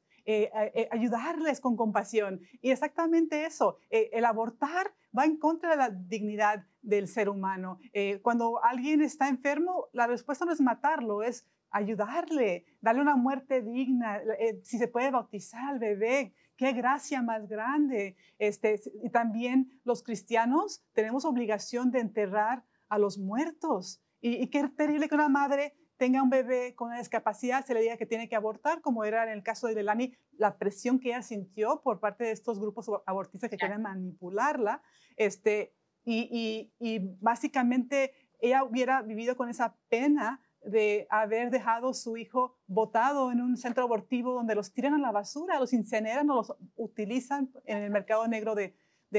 ayudarles 0.93 1.61
con 1.61 1.77
compasión. 1.77 2.41
Y 2.61 2.71
exactamente 2.71 3.45
eso, 3.45 3.79
el 3.91 4.25
abortar 4.25 4.93
va 5.17 5.25
en 5.25 5.37
contra 5.37 5.71
de 5.71 5.77
la 5.77 5.91
dignidad 5.91 6.67
del 6.83 7.09
ser 7.09 7.29
humano. 7.29 7.79
Eh, 7.93 8.21
cuando 8.23 8.63
alguien 8.65 9.03
está 9.03 9.29
enfermo, 9.29 9.89
la 9.93 10.07
respuesta 10.07 10.45
no 10.45 10.53
es 10.53 10.61
matarlo, 10.61 11.23
es 11.23 11.47
ayudarle, 11.71 12.65
darle 12.81 13.03
una 13.03 13.17
muerte 13.17 13.63
digna, 13.63 14.19
eh, 14.39 14.61
si 14.63 14.79
se 14.79 14.89
puede 14.89 15.11
bautizar 15.11 15.65
al 15.69 15.79
bebé, 15.79 16.35
qué 16.57 16.73
gracia 16.73 17.23
más 17.23 17.47
grande. 17.49 18.17
Este, 18.39 18.81
y 19.03 19.11
también 19.11 19.81
los 19.85 20.03
cristianos 20.03 20.83
tenemos 20.93 21.25
obligación 21.25 21.91
de 21.91 22.01
enterrar 22.01 22.65
a 22.89 22.99
los 22.99 23.19
muertos. 23.19 24.03
Y, 24.21 24.43
y 24.43 24.49
qué 24.49 24.69
terrible 24.69 25.09
que 25.09 25.15
una 25.15 25.29
madre 25.29 25.75
tenga 26.01 26.23
un 26.23 26.31
bebé 26.31 26.75
con 26.75 26.89
una 26.89 26.97
discapacidad, 26.97 27.63
se 27.67 27.75
le 27.75 27.83
diga 27.83 27.99
que 27.99 28.07
tiene 28.07 28.27
que 28.27 28.35
abortar, 28.35 28.81
como 28.81 29.05
era 29.05 29.23
en 29.25 29.29
el 29.29 29.43
caso 29.43 29.67
de 29.67 29.75
Delani, 29.75 30.15
la 30.39 30.57
presión 30.57 30.99
que 30.99 31.11
ella 31.11 31.21
sintió 31.21 31.83
por 31.83 32.01
parte 32.01 32.25
de 32.25 32.31
estos 32.31 32.59
grupos 32.59 32.91
abortistas 33.05 33.51
que 33.51 33.59
quieren 33.59 33.83
manipularla. 33.83 34.81
Este, 35.17 35.75
y, 36.07 36.73
básicamente 37.21 38.15
ella 38.41 38.65
hubiera 38.65 39.03
vivido 39.03 39.37
con 39.37 39.51
esa 39.51 39.77
pena 39.91 40.41
de 40.65 41.07
haber 41.11 41.51
dejado 41.51 41.93
su 41.93 42.17
hijo 42.17 42.57
botado 42.67 43.31
en 43.31 43.43
un 43.43 43.59
centro 43.59 43.83
abortivo 43.83 44.33
donde 44.33 44.55
los 44.55 44.73
tiran 44.73 44.95
a 44.95 44.99
la 44.99 45.13
basura, 45.13 45.61
los 45.61 45.75
incineran 45.75 46.31
o 46.31 46.37
los 46.37 46.55
utilizan 46.77 47.53
en 47.67 47.77
el 47.77 47.91
mercado 47.91 48.27
negro 48.27 48.55
de, 48.55 48.75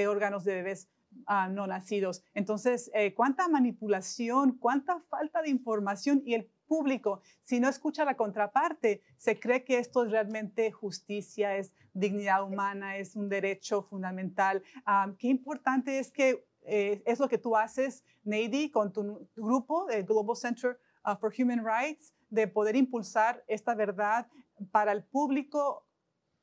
órganos 0.07 0.45
de 0.45 0.55
bebés 0.55 0.89
ah, 1.27 1.47
no 1.47 1.67
nacidos. 1.67 2.23
Entonces, 2.33 2.89
eh, 2.95 3.13
cuánta 3.13 3.47
manipulación, 3.49 4.57
cuánta 4.57 4.99
falta 5.01 5.43
de 5.43 5.51
información 5.51 6.23
y 6.25 6.33
el 6.33 6.49
público, 6.71 7.21
si 7.43 7.59
no 7.59 7.67
escucha 7.67 8.05
la 8.05 8.15
contraparte, 8.15 9.01
se 9.17 9.37
cree 9.37 9.65
que 9.65 9.77
esto 9.77 10.05
es 10.05 10.11
realmente 10.11 10.71
justicia, 10.71 11.57
es 11.57 11.73
dignidad 11.93 12.45
humana, 12.45 12.95
es 12.95 13.17
un 13.17 13.27
derecho 13.27 13.83
fundamental. 13.83 14.63
Ah, 14.85 15.11
qué 15.19 15.27
importante 15.27 15.99
es 15.99 16.13
que 16.13 16.45
eh, 16.61 17.03
es 17.05 17.19
lo 17.19 17.27
que 17.27 17.37
tú 17.37 17.57
haces, 17.57 18.05
Nady, 18.23 18.69
con 18.71 18.93
tu, 18.93 19.27
grupo, 19.35 19.89
el 19.89 20.05
Global 20.05 20.37
Center 20.37 20.79
uh, 21.05 21.17
for 21.17 21.33
Human 21.37 21.61
Rights, 21.65 22.13
de 22.29 22.47
poder 22.47 22.77
impulsar 22.77 23.43
esta 23.47 23.75
verdad 23.75 24.27
para 24.71 24.93
el 24.93 25.03
público 25.03 25.85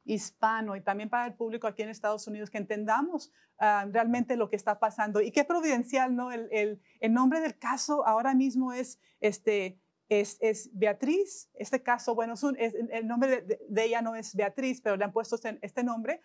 hispano 0.04 0.76
y 0.76 0.82
también 0.82 1.08
para 1.08 1.24
el 1.24 1.34
público 1.34 1.66
aquí 1.66 1.82
en 1.84 1.88
Estados 1.88 2.26
Unidos, 2.26 2.50
que 2.50 2.58
entendamos 2.58 3.32
uh, 3.60 3.90
realmente 3.90 4.36
lo 4.36 4.50
que 4.50 4.56
está 4.56 4.78
pasando. 4.78 5.22
Y 5.22 5.30
qué 5.30 5.44
providencial, 5.44 6.14
¿no? 6.14 6.32
El, 6.32 6.48
el, 6.52 6.82
el 7.00 7.12
nombre 7.14 7.40
del 7.40 7.58
caso 7.58 8.06
ahora 8.06 8.34
mismo 8.34 8.74
es, 8.74 8.98
este, 9.20 9.80
es, 10.08 10.70
Beatriz. 10.72 11.50
Este 11.54 11.82
caso, 11.82 12.14
bueno, 12.14 12.34
es, 12.34 12.74
el 12.90 13.06
nombre 13.06 13.42
de, 13.42 13.60
de, 13.68 13.84
ella 13.84 14.02
no 14.02 14.14
es 14.14 14.34
Beatriz, 14.34 14.80
pero 14.80 14.96
le 14.96 15.04
han 15.04 15.12
puesto 15.12 15.36
este, 15.36 15.58
este 15.62 15.84
nombre. 15.84 16.20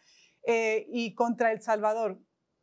Eh, 0.45 0.85
y 0.89 1.13
contra 1.15 1.51
El 1.51 1.61
Salvador. 1.61 2.19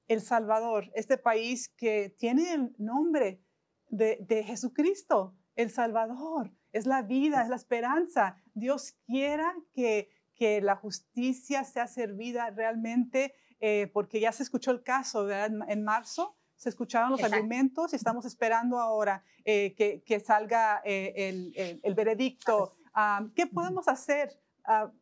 El 0.06 0.20
Salvador, 0.20 0.90
este 0.94 1.18
país 1.18 1.68
que 1.68 2.10
tiene 2.18 2.52
el 2.52 2.74
nombre 2.78 3.44
de, 3.86 4.44
Jesucristo, 4.44 5.36
El 5.54 5.70
Salvador, 5.70 6.52
es 6.72 6.84
la 6.84 7.02
vida, 7.02 7.42
es 7.42 7.48
la 7.48 7.56
esperanza. 7.56 8.36
Dios 8.52 8.96
quiera 9.06 9.54
que, 9.72 10.10
que 10.34 10.60
la 10.60 10.74
justicia 10.74 11.62
sea 11.62 11.86
servida 11.86 12.50
realmente, 12.50 13.34
eh, 13.60 13.88
porque 13.92 14.18
ya 14.20 14.32
se 14.32 14.42
escuchó 14.42 14.72
el 14.72 14.82
caso 14.82 15.30
en 15.30 15.84
marzo, 15.84 16.36
se 16.60 16.68
escucharon 16.68 17.10
los 17.10 17.22
argumentos 17.22 17.94
y 17.94 17.96
estamos 17.96 18.26
esperando 18.26 18.78
ahora 18.78 19.24
eh, 19.46 19.74
que, 19.74 20.20
salga 20.20 20.82
eh, 20.84 21.80
el, 21.82 21.94
veredicto. 21.94 22.76
Ah, 22.92 23.26
¿Qué 23.34 23.46
podemos 23.46 23.88
hacer? 23.88 24.38
Ah, 24.66 24.92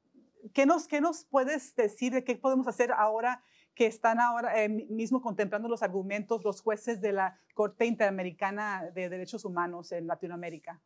¿qué, 0.55 0.67
nos, 0.67 0.87
¿Qué 0.87 1.01
nos 1.01 1.25
puedes 1.25 1.75
decir 1.75 2.13
de 2.13 2.23
qué 2.23 2.37
podemos 2.37 2.69
hacer 2.69 2.93
ahora 2.93 3.43
que 3.75 3.87
están 3.87 4.21
ahora 4.21 4.63
eh, 4.63 4.69
mismo 4.69 5.21
contemplando 5.21 5.69
los 5.69 5.83
argumentos 5.83 6.45
los 6.45 6.61
jueces 6.61 7.01
de 7.01 7.13
la 7.13 7.41
Corte 7.55 7.87
Interamericana 7.87 8.85
de 8.95 9.09
Derechos 9.09 9.45
Humanos 9.45 9.91
en 9.91 10.07
Latinoamérica? 10.07 10.81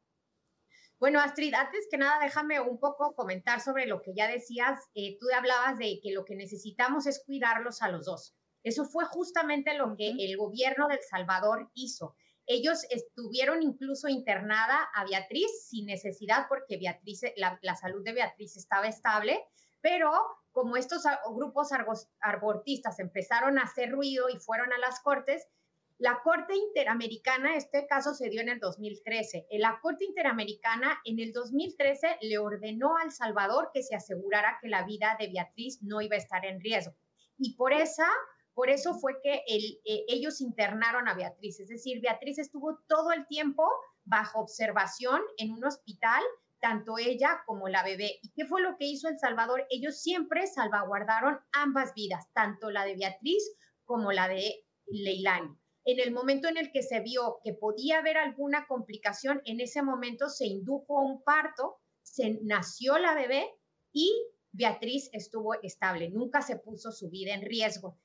Bueno, 0.99 1.21
Astrid, 1.21 1.52
antes 1.52 1.87
que 1.91 1.99
nada, 1.99 2.19
déjame 2.23 2.61
un 2.61 2.81
poco 2.81 3.14
comentar 3.14 3.61
sobre 3.61 3.87
lo 3.87 4.00
que 4.00 4.14
ya 4.14 4.26
decías. 4.26 4.88
Eh, 4.95 5.19
tú 5.21 5.26
hablabas 5.37 5.76
de 5.76 6.00
que 6.02 6.12
lo 6.12 6.25
que 6.25 6.35
necesitamos 6.35 7.07
es 7.07 7.23
cuidarlos 7.26 7.83
a 7.83 7.91
los 7.91 8.07
dos. 8.07 8.35
Eso 8.62 8.85
fue 8.85 9.04
justamente 9.07 9.75
lo 9.75 9.97
que 9.97 10.11
el 10.19 10.37
gobierno 10.37 10.88
de 10.88 10.95
El 10.97 11.02
Salvador 11.02 11.71
hizo. 11.75 12.14
Ellos 12.47 12.85
estuvieron 12.90 13.62
incluso 13.62 14.09
internada 14.09 14.88
a 14.95 15.04
Beatriz 15.04 15.69
sin 15.69 15.87
necesidad 15.87 16.47
porque 16.49 16.76
Beatriz, 16.76 17.23
la, 17.37 17.59
la 17.62 17.76
salud 17.76 18.02
de 18.04 18.12
Beatriz 18.12 18.57
estaba 18.57 18.88
estable, 18.88 19.45
pero 19.81 20.11
como 20.52 20.76
estos 20.76 21.04
grupos 21.35 21.71
abortistas 22.21 22.99
empezaron 22.99 23.59
a 23.59 23.62
hacer 23.62 23.90
ruido 23.90 24.28
y 24.28 24.38
fueron 24.38 24.73
a 24.73 24.78
las 24.78 25.00
cortes, 25.00 25.49
la 25.99 26.21
Corte 26.23 26.57
Interamericana, 26.57 27.54
este 27.54 27.87
caso 27.87 28.12
se 28.12 28.28
dio 28.28 28.40
en 28.40 28.49
el 28.49 28.59
2013, 28.59 29.47
la 29.52 29.78
Corte 29.81 30.04
Interamericana 30.04 31.00
en 31.04 31.21
el 31.21 31.33
2013 31.33 32.19
le 32.23 32.38
ordenó 32.38 32.97
a 32.97 33.04
El 33.04 33.12
Salvador 33.12 33.71
que 33.73 33.85
se 33.85 33.95
asegurara 33.95 34.59
que 34.61 34.69
la 34.69 34.85
vida 34.85 35.16
de 35.21 35.28
Beatriz 35.28 35.81
no 35.81 36.00
iba 36.00 36.16
a 36.16 36.19
estar 36.19 36.45
en 36.45 36.61
riesgo. 36.61 36.95
Y 37.38 37.54
por 37.54 37.73
esa 37.73 38.09
por 38.54 38.71
eso 38.71 38.94
fue 38.94 39.14
que 39.23 39.42
eh, 39.47 40.04
ellos 40.09 40.40
internaron 40.40 41.09
a 41.09 41.14
Beatriz, 41.14 41.61
es 41.61 41.68
decir, 41.68 42.00
Beatriz 42.00 42.38
estuvo 42.38 42.78
todo 42.87 43.12
el 43.12 43.26
tiempo 43.26 43.66
bajo 44.04 44.40
observación 44.40 45.21
en 45.38 45.52
un 45.52 45.64
hospital 45.64 46.23
tanto 46.62 46.97
ella 46.97 47.42
como 47.44 47.68
la 47.68 47.82
bebé. 47.82 48.21
¿Y 48.23 48.30
qué 48.30 48.47
fue 48.47 48.62
lo 48.62 48.76
que 48.76 48.87
hizo 48.87 49.09
El 49.09 49.18
Salvador? 49.18 49.66
Ellos 49.68 50.00
siempre 50.00 50.47
salvaguardaron 50.47 51.40
ambas 51.52 51.92
vidas, 51.92 52.32
tanto 52.32 52.71
la 52.71 52.85
de 52.85 52.94
Beatriz 52.94 53.42
como 53.85 54.12
la 54.12 54.28
de 54.28 54.64
Leilani. 54.87 55.59
En 55.85 55.99
el 55.99 56.12
momento 56.12 56.47
en 56.47 56.56
el 56.56 56.71
que 56.71 56.85
se 56.85 57.00
vio 57.00 57.40
que 57.42 57.52
podía 57.52 57.99
haber 57.99 58.16
alguna 58.16 58.68
complicación, 58.68 59.42
en 59.44 59.61
ese 59.61 59.82
momento 59.82 60.28
se 60.28 60.47
indujo 60.47 61.00
un 61.00 61.25
parto, 61.25 61.80
se 62.02 62.38
nació 62.42 62.97
la 62.99 63.16
bebé 63.16 63.50
y 63.92 64.12
Beatriz 64.52 65.11
estuvo 65.12 65.61
estable, 65.62 66.11
nunca 66.11 66.42
se 66.42 66.56
puso 66.56 66.92
su 66.92 67.11
vida 67.11 67.35
en 67.35 67.42
riesgo. 67.42 67.99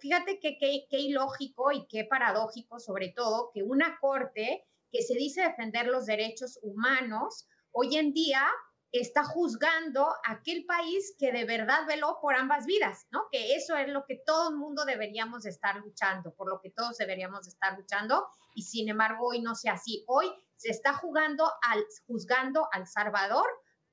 Fíjate 0.00 0.38
que 0.40 0.58
qué 0.58 0.98
ilógico 0.98 1.72
y 1.72 1.86
qué 1.86 2.04
paradójico, 2.04 2.78
sobre 2.78 3.08
todo, 3.08 3.50
que 3.52 3.62
una 3.62 3.98
corte 4.00 4.64
que 4.90 5.02
se 5.02 5.14
dice 5.14 5.42
defender 5.42 5.86
los 5.86 6.06
derechos 6.06 6.58
humanos 6.62 7.48
hoy 7.72 7.96
en 7.96 8.12
día 8.12 8.46
está 8.92 9.24
juzgando 9.24 10.06
aquel 10.24 10.66
país 10.66 11.16
que 11.18 11.32
de 11.32 11.46
verdad 11.46 11.86
veló 11.88 12.18
por 12.20 12.34
ambas 12.34 12.66
vidas, 12.66 13.06
¿no? 13.10 13.22
Que 13.32 13.54
eso 13.54 13.74
es 13.74 13.88
lo 13.88 14.04
que 14.04 14.16
todo 14.26 14.50
el 14.50 14.56
mundo 14.56 14.84
deberíamos 14.84 15.46
estar 15.46 15.76
luchando, 15.76 16.34
por 16.34 16.48
lo 16.50 16.60
que 16.60 16.70
todos 16.70 16.98
deberíamos 16.98 17.48
estar 17.48 17.78
luchando, 17.78 18.26
y 18.54 18.62
sin 18.62 18.90
embargo 18.90 19.28
hoy 19.28 19.40
no 19.40 19.54
sea 19.54 19.74
así. 19.74 20.04
Hoy 20.06 20.30
se 20.56 20.70
está 20.70 20.92
jugando 20.92 21.50
al, 21.62 21.82
juzgando 22.06 22.68
al 22.70 22.86
Salvador 22.86 23.46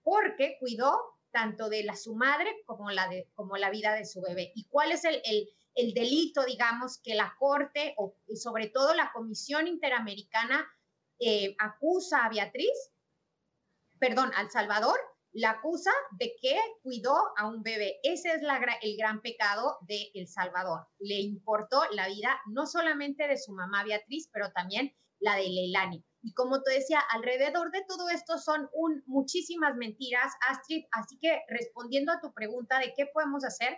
porque 0.03 0.57
cuidó 0.59 1.00
tanto 1.31 1.69
de 1.69 1.83
la, 1.83 1.95
su 1.95 2.15
madre 2.15 2.62
como 2.65 2.91
la, 2.91 3.07
de, 3.07 3.29
como 3.36 3.55
la 3.55 3.69
vida 3.69 3.93
de 3.93 4.03
su 4.05 4.21
bebé. 4.21 4.51
¿Y 4.53 4.67
cuál 4.67 4.91
es 4.91 5.05
el, 5.05 5.21
el 5.79 5.93
delito, 5.93 6.45
digamos, 6.45 7.00
que 7.03 7.15
la 7.15 7.36
Corte 7.39 7.93
o, 7.98 8.15
y 8.27 8.38
sobre 8.38 8.67
todo 8.67 8.93
la 8.93 9.12
Comisión 9.12 9.67
Interamericana 9.67 10.67
eh, 11.19 11.55
acusa 11.59 12.25
a 12.25 12.29
Beatriz? 12.29 12.91
perdón, 14.00 14.31
al 14.36 14.50
Salvador, 14.50 14.98
la 15.31 15.51
acusa 15.51 15.91
de 16.12 16.33
que 16.41 16.57
cuidó 16.81 17.15
a 17.38 17.48
un 17.48 17.62
bebé. 17.62 18.00
Ese 18.01 18.29
es 18.29 18.41
el 18.81 18.98
gran 18.98 19.21
pecado 19.21 19.77
de 19.81 20.09
El 20.15 20.27
Salvador. 20.27 20.88
Le 20.98 21.19
importó 21.19 21.83
la 21.91 22.07
vida 22.07 22.39
no 22.48 22.65
solamente 22.65 23.27
de 23.27 23.38
su 23.38 23.53
mamá 23.53 23.83
Beatriz, 23.83 24.29
pero 24.33 24.51
también 24.51 24.95
la 25.19 25.36
de 25.36 25.43
Leilani. 25.43 26.03
Y 26.21 26.33
como 26.33 26.62
te 26.63 26.74
decía, 26.74 27.00
alrededor 27.12 27.71
de 27.71 27.86
todo 27.88 28.09
esto 28.09 28.38
son 28.38 28.69
un, 28.74 29.03
muchísimas 29.05 29.75
mentiras, 29.75 30.33
Astrid. 30.50 30.86
Así 30.91 31.17
que 31.19 31.41
respondiendo 31.48 32.12
a 32.12 32.19
tu 32.19 32.33
pregunta 32.33 32.79
de 32.79 32.93
qué 32.95 33.05
podemos 33.05 33.45
hacer, 33.45 33.77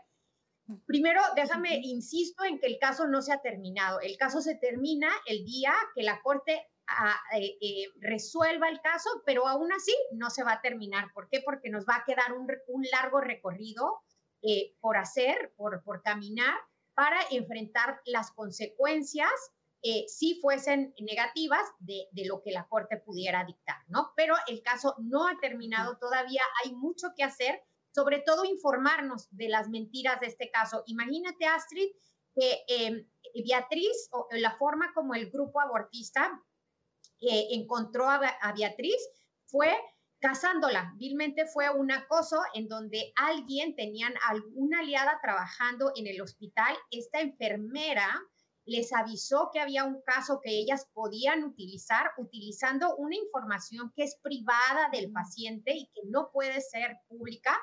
primero 0.85 1.21
déjame, 1.35 1.79
insisto 1.83 2.43
en 2.43 2.59
que 2.59 2.67
el 2.67 2.77
caso 2.79 3.07
no 3.07 3.21
se 3.21 3.33
ha 3.33 3.41
terminado. 3.41 3.99
El 3.99 4.17
caso 4.17 4.41
se 4.41 4.55
termina 4.55 5.09
el 5.25 5.45
día 5.45 5.73
que 5.95 6.03
la 6.03 6.21
Corte 6.21 6.67
ah, 6.87 7.19
eh, 7.37 7.57
eh, 7.61 7.85
resuelva 7.99 8.69
el 8.69 8.81
caso, 8.81 9.09
pero 9.25 9.47
aún 9.47 9.71
así 9.71 9.93
no 10.13 10.29
se 10.29 10.43
va 10.43 10.53
a 10.53 10.61
terminar. 10.61 11.11
¿Por 11.13 11.29
qué? 11.29 11.41
Porque 11.43 11.69
nos 11.69 11.85
va 11.85 11.95
a 11.95 12.03
quedar 12.05 12.33
un, 12.33 12.47
largo 12.91 13.21
recorrido 13.21 14.01
eh, 14.41 14.75
por 14.79 14.97
hacer, 14.97 15.53
por, 15.55 15.83
por 15.83 16.01
caminar, 16.01 16.55
para 16.93 17.19
enfrentar 17.31 18.01
las 18.05 18.31
consecuencias 18.31 19.31
eh, 19.83 20.05
si 20.07 20.39
fuesen 20.39 20.93
negativas 20.99 21.63
de, 21.79 22.07
lo 22.25 22.43
que 22.43 22.51
la 22.51 22.67
Corte 22.67 22.97
pudiera 22.97 23.43
dictar, 23.43 23.77
¿no? 23.87 24.13
Pero 24.15 24.35
el 24.47 24.61
caso 24.61 24.93
no 24.99 25.27
ha 25.27 25.39
terminado 25.39 25.97
todavía, 25.97 26.41
hay 26.63 26.75
mucho 26.75 27.07
que 27.17 27.23
hacer, 27.23 27.63
sobre 27.91 28.19
todo 28.19 28.45
informarnos 28.45 29.27
de 29.31 29.49
las 29.49 29.69
mentiras 29.69 30.19
de 30.19 30.27
este 30.27 30.49
caso. 30.49 30.83
Imagínate, 30.87 31.45
Astrid, 31.45 31.89
que 32.33 32.63
em, 32.67 33.07
Beatriz, 33.45 34.09
o 34.11 34.27
la 34.31 34.57
forma 34.57 34.93
como 34.93 35.13
el 35.13 35.29
grupo 35.29 35.59
abortista 35.59 36.31
eh, 37.19 37.47
encontró 37.51 38.09
a, 38.09 38.17
a 38.17 38.53
Beatriz 38.53 38.97
fue 39.45 39.75
casándola. 40.19 40.93
Vilmente 40.97 41.45
fue 41.47 41.69
un 41.69 41.91
acoso 41.91 42.37
en 42.53 42.67
donde 42.67 43.11
alguien, 43.15 43.75
tenían 43.75 44.13
alguna 44.29 44.79
aliada 44.79 45.19
trabajando 45.21 45.91
en 45.95 46.07
el 46.07 46.21
hospital, 46.21 46.77
esta 46.91 47.21
enfermera 47.21 48.07
les 48.65 48.93
avisó 48.93 49.49
que 49.51 49.59
había 49.59 49.83
un 49.83 50.01
caso 50.03 50.39
que 50.41 50.51
ellas 50.51 50.87
podían 50.93 51.43
utilizar 51.43 52.11
utilizando 52.17 52.95
una 52.95 53.15
información 53.15 53.91
que 53.95 54.03
es 54.03 54.17
privada 54.21 54.89
del 54.91 55.11
paciente 55.11 55.73
y 55.75 55.87
que 55.87 56.01
no 56.05 56.29
puede 56.31 56.61
ser 56.61 56.97
pública. 57.07 57.59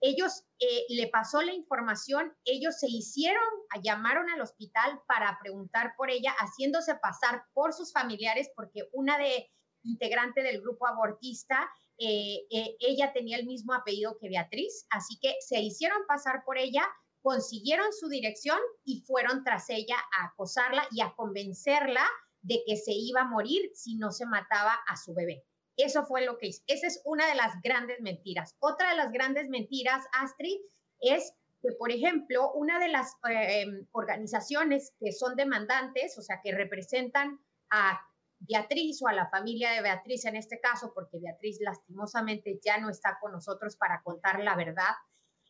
Ellos 0.00 0.44
eh, 0.58 0.84
le 0.90 1.08
pasó 1.08 1.42
la 1.42 1.54
información, 1.54 2.34
ellos 2.44 2.78
se 2.78 2.86
hicieron, 2.88 3.42
llamaron 3.82 4.28
al 4.30 4.40
hospital 4.40 5.00
para 5.08 5.38
preguntar 5.40 5.94
por 5.96 6.10
ella, 6.10 6.34
haciéndose 6.38 6.94
pasar 6.96 7.44
por 7.54 7.72
sus 7.72 7.92
familiares, 7.92 8.50
porque 8.54 8.88
una 8.92 9.18
de 9.18 9.50
integrante 9.82 10.42
del 10.42 10.60
grupo 10.60 10.86
abortista, 10.86 11.68
eh, 11.98 12.46
eh, 12.50 12.76
ella 12.80 13.12
tenía 13.12 13.38
el 13.38 13.46
mismo 13.46 13.72
apellido 13.72 14.18
que 14.20 14.28
Beatriz, 14.28 14.86
así 14.90 15.18
que 15.20 15.34
se 15.40 15.60
hicieron 15.60 16.06
pasar 16.06 16.42
por 16.44 16.58
ella, 16.58 16.86
consiguieron 17.22 17.92
su 17.92 18.08
dirección 18.08 18.58
y 18.84 19.00
fueron 19.00 19.44
tras 19.44 19.70
ella 19.70 19.96
a 20.18 20.26
acosarla 20.26 20.86
y 20.90 21.00
a 21.00 21.14
convencerla 21.16 22.06
de 22.42 22.62
que 22.66 22.76
se 22.76 22.92
iba 22.92 23.22
a 23.22 23.28
morir 23.28 23.70
si 23.74 23.96
no 23.96 24.12
se 24.12 24.26
mataba 24.26 24.74
a 24.86 24.96
su 24.96 25.14
bebé. 25.14 25.44
Eso 25.76 26.04
fue 26.04 26.24
lo 26.24 26.38
que 26.38 26.48
hizo. 26.48 26.62
Esa 26.66 26.86
es 26.86 27.00
una 27.04 27.26
de 27.28 27.34
las 27.34 27.60
grandes 27.62 28.00
mentiras. 28.00 28.54
Otra 28.60 28.90
de 28.90 28.96
las 28.96 29.12
grandes 29.12 29.48
mentiras, 29.48 30.04
Astrid, 30.12 30.58
es 31.00 31.32
que, 31.62 31.72
por 31.72 31.90
ejemplo, 31.90 32.52
una 32.52 32.78
de 32.78 32.88
las 32.88 33.12
eh, 33.28 33.60
em, 33.60 33.86
organizaciones 33.92 34.92
que 34.98 35.12
son 35.12 35.36
demandantes, 35.36 36.16
o 36.18 36.22
sea, 36.22 36.40
que 36.42 36.52
representan 36.52 37.38
a 37.70 38.00
Beatriz 38.38 39.02
o 39.02 39.08
a 39.08 39.12
la 39.12 39.28
familia 39.28 39.72
de 39.72 39.82
Beatriz 39.82 40.24
en 40.24 40.36
este 40.36 40.60
caso, 40.60 40.92
porque 40.94 41.18
Beatriz 41.18 41.58
lastimosamente 41.60 42.58
ya 42.64 42.78
no 42.78 42.90
está 42.90 43.18
con 43.20 43.32
nosotros 43.32 43.76
para 43.76 44.02
contar 44.02 44.40
la 44.40 44.56
verdad, 44.56 44.94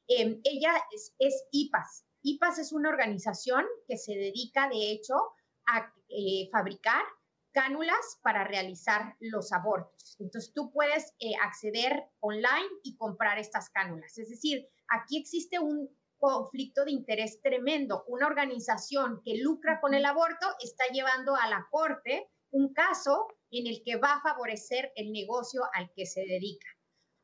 Em, 0.08 0.40
ella 0.44 0.72
es, 1.18 1.46
IPAS. 1.50 2.04
IPAS 2.22 2.58
es 2.58 2.72
una 2.72 2.90
organización 2.90 3.64
que 3.88 3.98
se 3.98 4.14
dedica, 4.14 4.68
de 4.68 4.92
hecho, 4.92 5.14
a 5.66 5.92
eh, 6.08 6.48
fabricar 6.52 7.02
cánulas 7.56 8.20
para 8.22 8.44
realizar 8.44 9.16
los 9.18 9.50
abortos. 9.50 10.14
Entonces, 10.20 10.52
tú 10.52 10.70
puedes 10.70 11.14
eh, 11.20 11.32
acceder 11.42 12.04
online 12.20 12.68
y 12.82 12.98
comprar 12.98 13.38
estas 13.38 13.70
cánulas. 13.70 14.18
Es 14.18 14.28
decir, 14.28 14.68
aquí 14.88 15.18
existe 15.18 15.58
un 15.58 15.88
conflicto 16.18 16.84
de 16.84 16.90
interés 16.90 17.40
tremendo. 17.40 18.04
Una 18.08 18.26
organización 18.26 19.22
que 19.24 19.38
lucra 19.38 19.80
con 19.80 19.94
el 19.94 20.04
aborto 20.04 20.46
está 20.60 20.84
llevando 20.92 21.34
a 21.34 21.48
la 21.48 21.66
corte 21.70 22.28
un 22.50 22.74
caso 22.74 23.26
en 23.50 23.66
el 23.66 23.82
que 23.82 23.96
va 23.96 24.12
a 24.12 24.20
favorecer 24.20 24.92
el 24.94 25.10
negocio 25.10 25.62
al 25.72 25.90
que 25.94 26.04
se 26.04 26.26
dedica. 26.26 26.68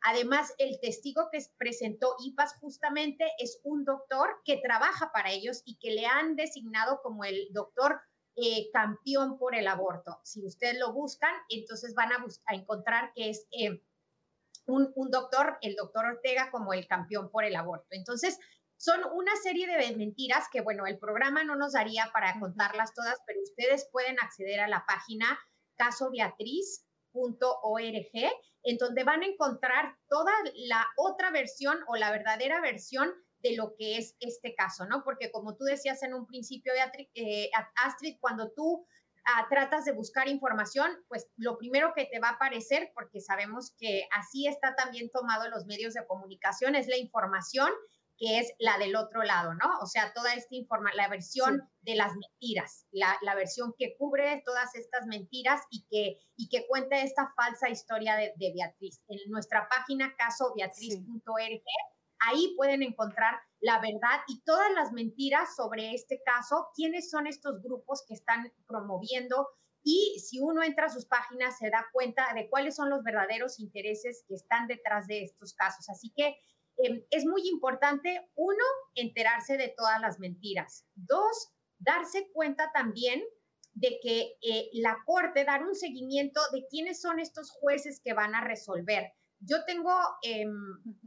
Además, 0.00 0.54
el 0.56 0.80
testigo 0.80 1.28
que 1.30 1.40
presentó 1.58 2.16
IPAS 2.24 2.56
justamente 2.58 3.30
es 3.38 3.60
un 3.64 3.84
doctor 3.84 4.40
que 4.46 4.62
trabaja 4.64 5.12
para 5.12 5.30
ellos 5.30 5.62
y 5.66 5.76
que 5.78 5.90
le 5.90 6.06
han 6.06 6.36
designado 6.36 7.00
como 7.02 7.24
el 7.24 7.48
doctor 7.52 8.00
eh, 8.36 8.70
campeón 8.72 9.38
por 9.38 9.54
el 9.54 9.68
aborto. 9.68 10.20
Si 10.24 10.44
ustedes 10.46 10.78
lo 10.78 10.92
buscan, 10.92 11.34
entonces 11.48 11.94
van 11.94 12.12
a, 12.12 12.24
encontrar 12.54 13.12
que 13.14 13.30
es 13.30 13.46
eh, 13.50 13.82
un, 14.66 14.92
doctor, 15.10 15.58
el 15.60 15.74
doctor 15.76 16.06
Ortega, 16.06 16.50
como 16.50 16.72
el 16.72 16.86
campeón 16.86 17.30
por 17.30 17.44
el 17.44 17.56
aborto. 17.56 17.88
Entonces, 17.90 18.38
son 18.78 19.00
una 19.12 19.36
serie 19.36 19.66
de 19.66 19.96
mentiras 19.96 20.46
que, 20.50 20.60
bueno, 20.60 20.86
el 20.86 20.98
programa 20.98 21.44
no 21.44 21.56
nos 21.56 21.72
daría 21.72 22.10
para 22.12 22.40
contarlas 22.40 22.94
todas, 22.94 23.18
pero 23.26 23.40
ustedes 23.42 23.88
pueden 23.92 24.16
acceder 24.20 24.60
a 24.60 24.68
la 24.68 24.84
página 24.86 25.38
casobeatriz.org 25.76 26.82
en 28.64 28.78
donde 28.78 29.04
van 29.04 29.22
a 29.22 29.26
encontrar 29.26 29.96
toda 30.08 30.32
la 30.54 30.86
otra 30.96 31.30
versión 31.30 31.78
o 31.86 31.96
la 31.96 32.10
verdadera 32.10 32.60
versión 32.60 33.12
de 33.42 33.56
lo 33.56 33.74
que 33.76 33.98
es 33.98 34.16
este 34.20 34.54
caso, 34.54 34.86
¿no? 34.86 35.02
Porque 35.04 35.30
como 35.30 35.56
tú 35.56 35.64
decías 35.64 36.02
en 36.02 36.14
un 36.14 36.26
principio, 36.26 36.72
eh, 37.14 37.50
Astrid, 37.76 38.16
cuando 38.20 38.52
tú 38.52 38.86
ah, 39.24 39.46
tratas 39.50 39.84
de 39.84 39.92
buscar 39.92 40.28
información, 40.28 40.90
pues 41.08 41.28
lo 41.36 41.58
primero 41.58 41.92
que 41.94 42.06
te 42.06 42.20
va 42.20 42.28
a 42.28 42.32
aparecer, 42.32 42.92
porque 42.94 43.20
sabemos 43.20 43.74
que 43.78 44.06
así 44.12 44.46
está 44.46 44.74
también 44.76 45.10
tomado 45.10 45.48
los 45.48 45.66
medios 45.66 45.94
de 45.94 46.06
comunicación, 46.06 46.74
es 46.74 46.88
la 46.88 46.96
información 46.96 47.70
que 48.18 48.38
es 48.38 48.52
la 48.58 48.78
del 48.78 48.94
otro 48.94 49.24
lado, 49.24 49.54
¿no? 49.54 49.80
O 49.80 49.86
sea, 49.86 50.12
toda 50.12 50.34
esta 50.34 50.54
información, 50.54 50.96
la 50.96 51.08
versión 51.08 51.68
de 51.80 51.96
las 51.96 52.12
mentiras, 52.14 52.86
la, 52.92 53.18
la, 53.22 53.34
versión 53.34 53.74
que 53.76 53.96
cubre 53.96 54.42
todas 54.44 54.74
estas 54.76 55.06
mentiras 55.06 55.60
y 55.70 55.84
que, 55.90 56.18
y 56.36 56.48
que 56.48 56.66
cuenta 56.68 57.00
esta 57.00 57.32
falsa 57.34 57.68
historia 57.68 58.14
de, 58.14 58.32
de 58.36 58.52
Beatriz. 58.54 59.02
En 59.08 59.18
nuestra 59.28 59.68
página 59.68 60.14
casobeatriz.org, 60.16 61.62
ahí 62.28 62.54
pueden 62.56 62.82
encontrar 62.82 63.40
la 63.60 63.80
verdad 63.80 64.20
y 64.28 64.42
todas 64.42 64.72
las 64.74 64.92
mentiras 64.92 65.54
sobre 65.56 65.94
este 65.94 66.20
caso, 66.24 66.68
quiénes 66.74 67.10
son 67.10 67.26
estos 67.26 67.62
grupos 67.62 68.04
que 68.06 68.14
están 68.14 68.52
promoviendo 68.66 69.48
y 69.84 70.18
si 70.20 70.40
uno 70.40 70.62
entra 70.62 70.86
a 70.86 70.90
sus 70.90 71.06
páginas 71.06 71.58
se 71.58 71.70
da 71.70 71.86
cuenta 71.92 72.32
de 72.34 72.48
cuáles 72.48 72.76
son 72.76 72.90
los 72.90 73.02
verdaderos 73.02 73.58
intereses 73.58 74.24
que 74.28 74.34
están 74.34 74.66
detrás 74.68 75.06
de 75.06 75.22
estos 75.22 75.54
casos. 75.54 75.88
Así 75.88 76.12
que 76.16 76.36
Em, 76.78 77.04
es 77.10 77.24
muy 77.24 77.48
importante, 77.48 78.28
uno, 78.34 78.64
enterarse 78.94 79.56
de 79.56 79.68
todas 79.76 80.00
las 80.00 80.18
mentiras. 80.18 80.86
Dos, 80.94 81.52
darse 81.78 82.30
cuenta 82.32 82.70
también 82.72 83.22
de 83.74 83.98
que 84.02 84.36
eh, 84.42 84.70
la 84.74 84.98
Corte, 85.06 85.44
dar 85.44 85.64
un 85.64 85.74
seguimiento 85.74 86.40
de 86.52 86.66
quiénes 86.68 87.00
son 87.00 87.18
estos 87.18 87.50
jueces 87.50 88.00
que 88.02 88.14
van 88.14 88.34
a 88.34 88.44
resolver. 88.44 89.12
Yo 89.44 89.64
tengo 89.64 89.92
em, 90.22 90.52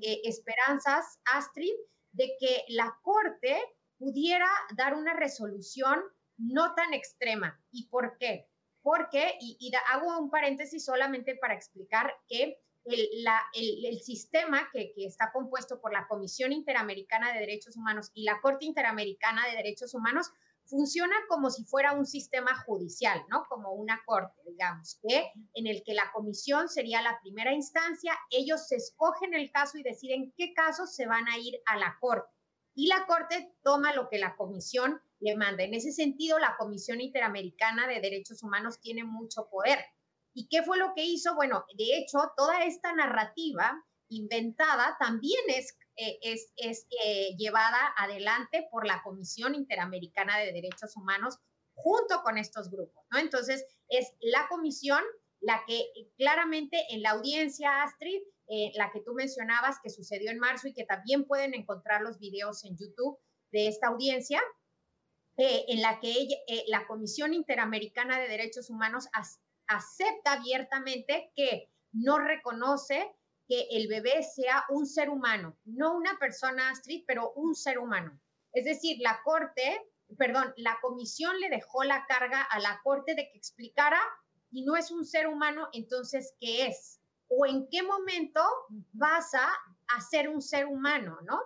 eh, 0.02 0.22
esperanzas, 0.24 1.20
Astrid, 1.34 1.74
de 2.12 2.36
que 2.40 2.66
la 2.70 2.98
Corte 3.02 3.58
pudiera 3.98 4.50
dar 4.76 4.94
una 4.94 5.14
resolución 5.14 6.02
no 6.38 6.74
tan 6.76 6.94
extrema. 6.94 7.60
¿Y 7.72 7.88
por 7.88 8.18
qué? 8.18 8.48
Porque, 8.82 9.38
y 9.40 9.72
hago 9.90 10.20
un 10.20 10.30
paréntesis 10.30 10.86
solamente 10.86 11.36
para 11.36 11.56
explicar 11.56 12.14
que 12.28 12.60
el, 12.86 14.00
sistema 14.02 14.70
que, 14.72 14.94
está 14.98 15.32
compuesto 15.32 15.82
por 15.82 15.92
la 15.92 16.08
Comisión 16.08 16.52
Interamericana 16.52 17.34
de 17.34 17.40
Derechos 17.40 17.76
Humanos 17.76 18.12
y 18.14 18.24
la 18.24 18.40
Corte 18.42 18.66
Interamericana 18.66 19.48
de 19.48 19.56
Derechos 19.56 19.94
Humanos 19.94 20.32
funciona 20.66 21.16
como 21.30 21.50
si 21.50 21.64
fuera 21.64 21.94
un 21.94 22.06
sistema 22.06 22.56
judicial, 22.64 23.22
¿no? 23.30 23.46
Como 23.48 23.74
una 23.74 24.02
corte, 24.06 24.42
digamos, 24.46 25.00
que 25.02 25.32
en 25.54 25.68
el 25.68 25.84
que 25.84 25.94
la 25.94 26.12
comisión 26.14 26.70
sería 26.70 27.02
la 27.02 27.20
primera 27.22 27.54
instancia, 27.54 28.18
ellos 28.30 28.72
escogen 28.72 29.34
el 29.34 29.52
caso 29.52 29.78
y 29.78 29.84
deciden 29.84 30.34
qué 30.38 30.54
casos 30.54 30.96
se 30.96 31.06
van 31.06 31.28
a 31.28 31.38
ir 31.38 31.60
a 31.66 31.78
la 31.78 31.98
corte. 32.00 32.30
Y 32.74 32.88
la 32.88 33.06
corte 33.06 33.56
toma 33.64 33.94
lo 33.94 34.10
que 34.10 34.20
la 34.20 34.36
comisión 34.36 35.02
le 35.20 35.38
manda. 35.38 35.64
En 35.64 35.74
ese 35.74 35.92
sentido, 35.92 36.40
la 36.40 36.58
Comisión 36.58 37.00
Interamericana 37.00 37.88
de 37.88 38.02
Derechos 38.02 38.44
Humanos 38.44 38.80
tiene 38.82 39.06
mucho 39.06 39.48
poder. 39.50 39.80
¿Y 40.34 40.48
qué 40.50 40.62
fue 40.62 40.78
lo 40.78 40.94
que 40.94 41.06
hizo? 41.06 41.36
Bueno, 41.36 41.66
de 41.78 41.98
hecho, 41.98 42.20
toda 42.36 42.66
esta 42.66 42.94
narrativa 42.94 43.82
inventada 44.10 44.98
también 45.00 45.42
es, 45.48 45.78
eh, 45.98 46.20
es, 46.22 46.88
eh, 47.04 47.36
llevada 47.38 47.94
adelante 47.98 48.68
por 48.70 48.86
la 48.86 49.02
Comisión 49.02 49.56
Interamericana 49.56 50.38
de 50.38 50.52
Derechos 50.52 50.98
Humanos 50.98 51.38
junto 51.74 52.22
con 52.22 52.38
estos 52.38 52.70
grupos, 52.70 53.06
¿no? 53.12 53.20
Entonces, 53.20 53.66
es 53.88 54.14
la 54.20 54.48
comisión 54.50 55.02
la 55.40 55.64
que 55.66 55.86
claramente 56.18 56.86
en 56.90 57.02
la 57.02 57.12
audiencia, 57.12 57.84
Astrid, 57.84 58.22
eh, 58.48 58.72
la 58.76 58.92
que 58.92 59.02
tú 59.02 59.14
mencionabas 59.14 59.78
que 59.82 59.90
sucedió 59.90 60.32
en 60.32 60.40
marzo 60.40 60.68
y 60.68 60.74
que 60.74 60.86
también 60.86 61.26
pueden 61.26 61.54
encontrar 61.54 62.02
los 62.02 62.20
videos 62.20 62.66
en 62.66 62.78
YouTube 62.78 63.18
de 63.52 63.68
esta 63.68 63.88
audiencia, 63.88 64.42
en 65.38 65.82
la 65.82 66.00
que 66.00 66.30
la 66.68 66.88
Comisión 66.88 67.34
Interamericana 67.34 68.18
de 68.20 68.30
Derechos 68.30 68.70
Humanos 68.70 69.10
acepta 69.68 70.34
abiertamente 70.34 71.32
que 71.36 71.70
no 71.92 72.20
reconoce 72.20 73.14
que 73.48 73.68
el 73.72 73.88
bebé 73.88 74.24
sea 74.24 74.66
un 74.70 74.86
ser 74.86 75.10
humano, 75.10 75.58
no 75.66 75.96
una 75.96 76.18
persona 76.18 76.70
Astrid, 76.70 77.04
pero 77.08 77.32
un 77.34 77.56
ser 77.56 77.80
humano. 77.80 78.20
Es 78.54 78.66
decir, 78.66 78.98
la 79.02 79.20
corte, 79.24 79.82
perdón, 80.18 80.54
la 80.58 80.80
comisión 80.82 81.40
le 81.40 81.50
dejó 81.50 81.84
la 81.84 82.06
carga 82.08 82.42
a 82.42 82.60
la 82.60 82.80
corte 82.84 83.16
de 83.16 83.30
que 83.30 83.38
explicara 83.38 84.00
y 84.52 84.64
no 84.64 84.76
es 84.76 84.92
un 84.92 85.06
ser 85.06 85.28
humano, 85.28 85.68
entonces, 85.74 86.34
¿qué 86.40 86.68
es? 86.68 87.00
¿O 87.28 87.46
en 87.46 87.68
qué 87.68 87.84
momento 87.84 88.42
vas 88.94 89.34
a, 89.34 89.50
ser 90.10 90.30
un 90.30 90.42
ser 90.42 90.66
humano, 90.66 91.20
no? 91.26 91.40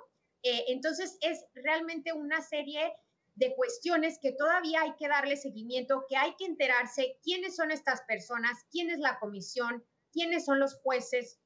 Eh, 0.44 0.66
entonces, 0.68 1.18
es 1.22 1.46
realmente 1.54 2.14
una 2.14 2.42
serie 2.42 2.94
de 3.36 3.56
cuestiones 3.56 4.20
que 4.22 4.34
todavía 4.34 4.82
hay 4.82 4.96
que 4.96 5.08
darle 5.08 5.38
seguimiento, 5.38 6.06
que 6.08 6.18
hay 6.18 6.36
que 6.36 6.46
enterarse 6.46 7.18
quiénes 7.24 7.56
son 7.56 7.72
estas 7.72 8.02
personas, 8.02 8.66
quién 8.70 8.90
es 8.90 9.00
la 9.00 9.18
comisión, 9.20 9.84
quiénes 10.12 10.46
son 10.46 10.60
los 10.60 10.76
jueces, 10.82 11.40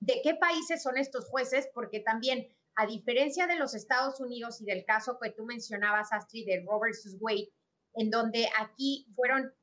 de 0.00 0.20
qué 0.22 0.34
países 0.34 0.82
son 0.82 0.96
estos 0.96 1.26
jueces, 1.26 1.68
porque 1.74 2.00
también, 2.00 2.48
a 2.74 2.86
diferencia 2.86 3.46
de 3.46 3.56
los 3.56 3.74
Estados 3.74 4.20
Unidos 4.20 4.60
y 4.60 4.64
del 4.64 4.84
caso 4.84 5.18
que 5.20 5.30
tú 5.30 5.44
mencionabas, 5.44 6.12
Astrid, 6.12 6.46
de 6.46 6.64
Robert 6.66 6.96
Wade, 7.20 7.52
en 7.94 8.10
donde 8.10 8.48
aquí 8.58 9.06
fueron 9.14 9.54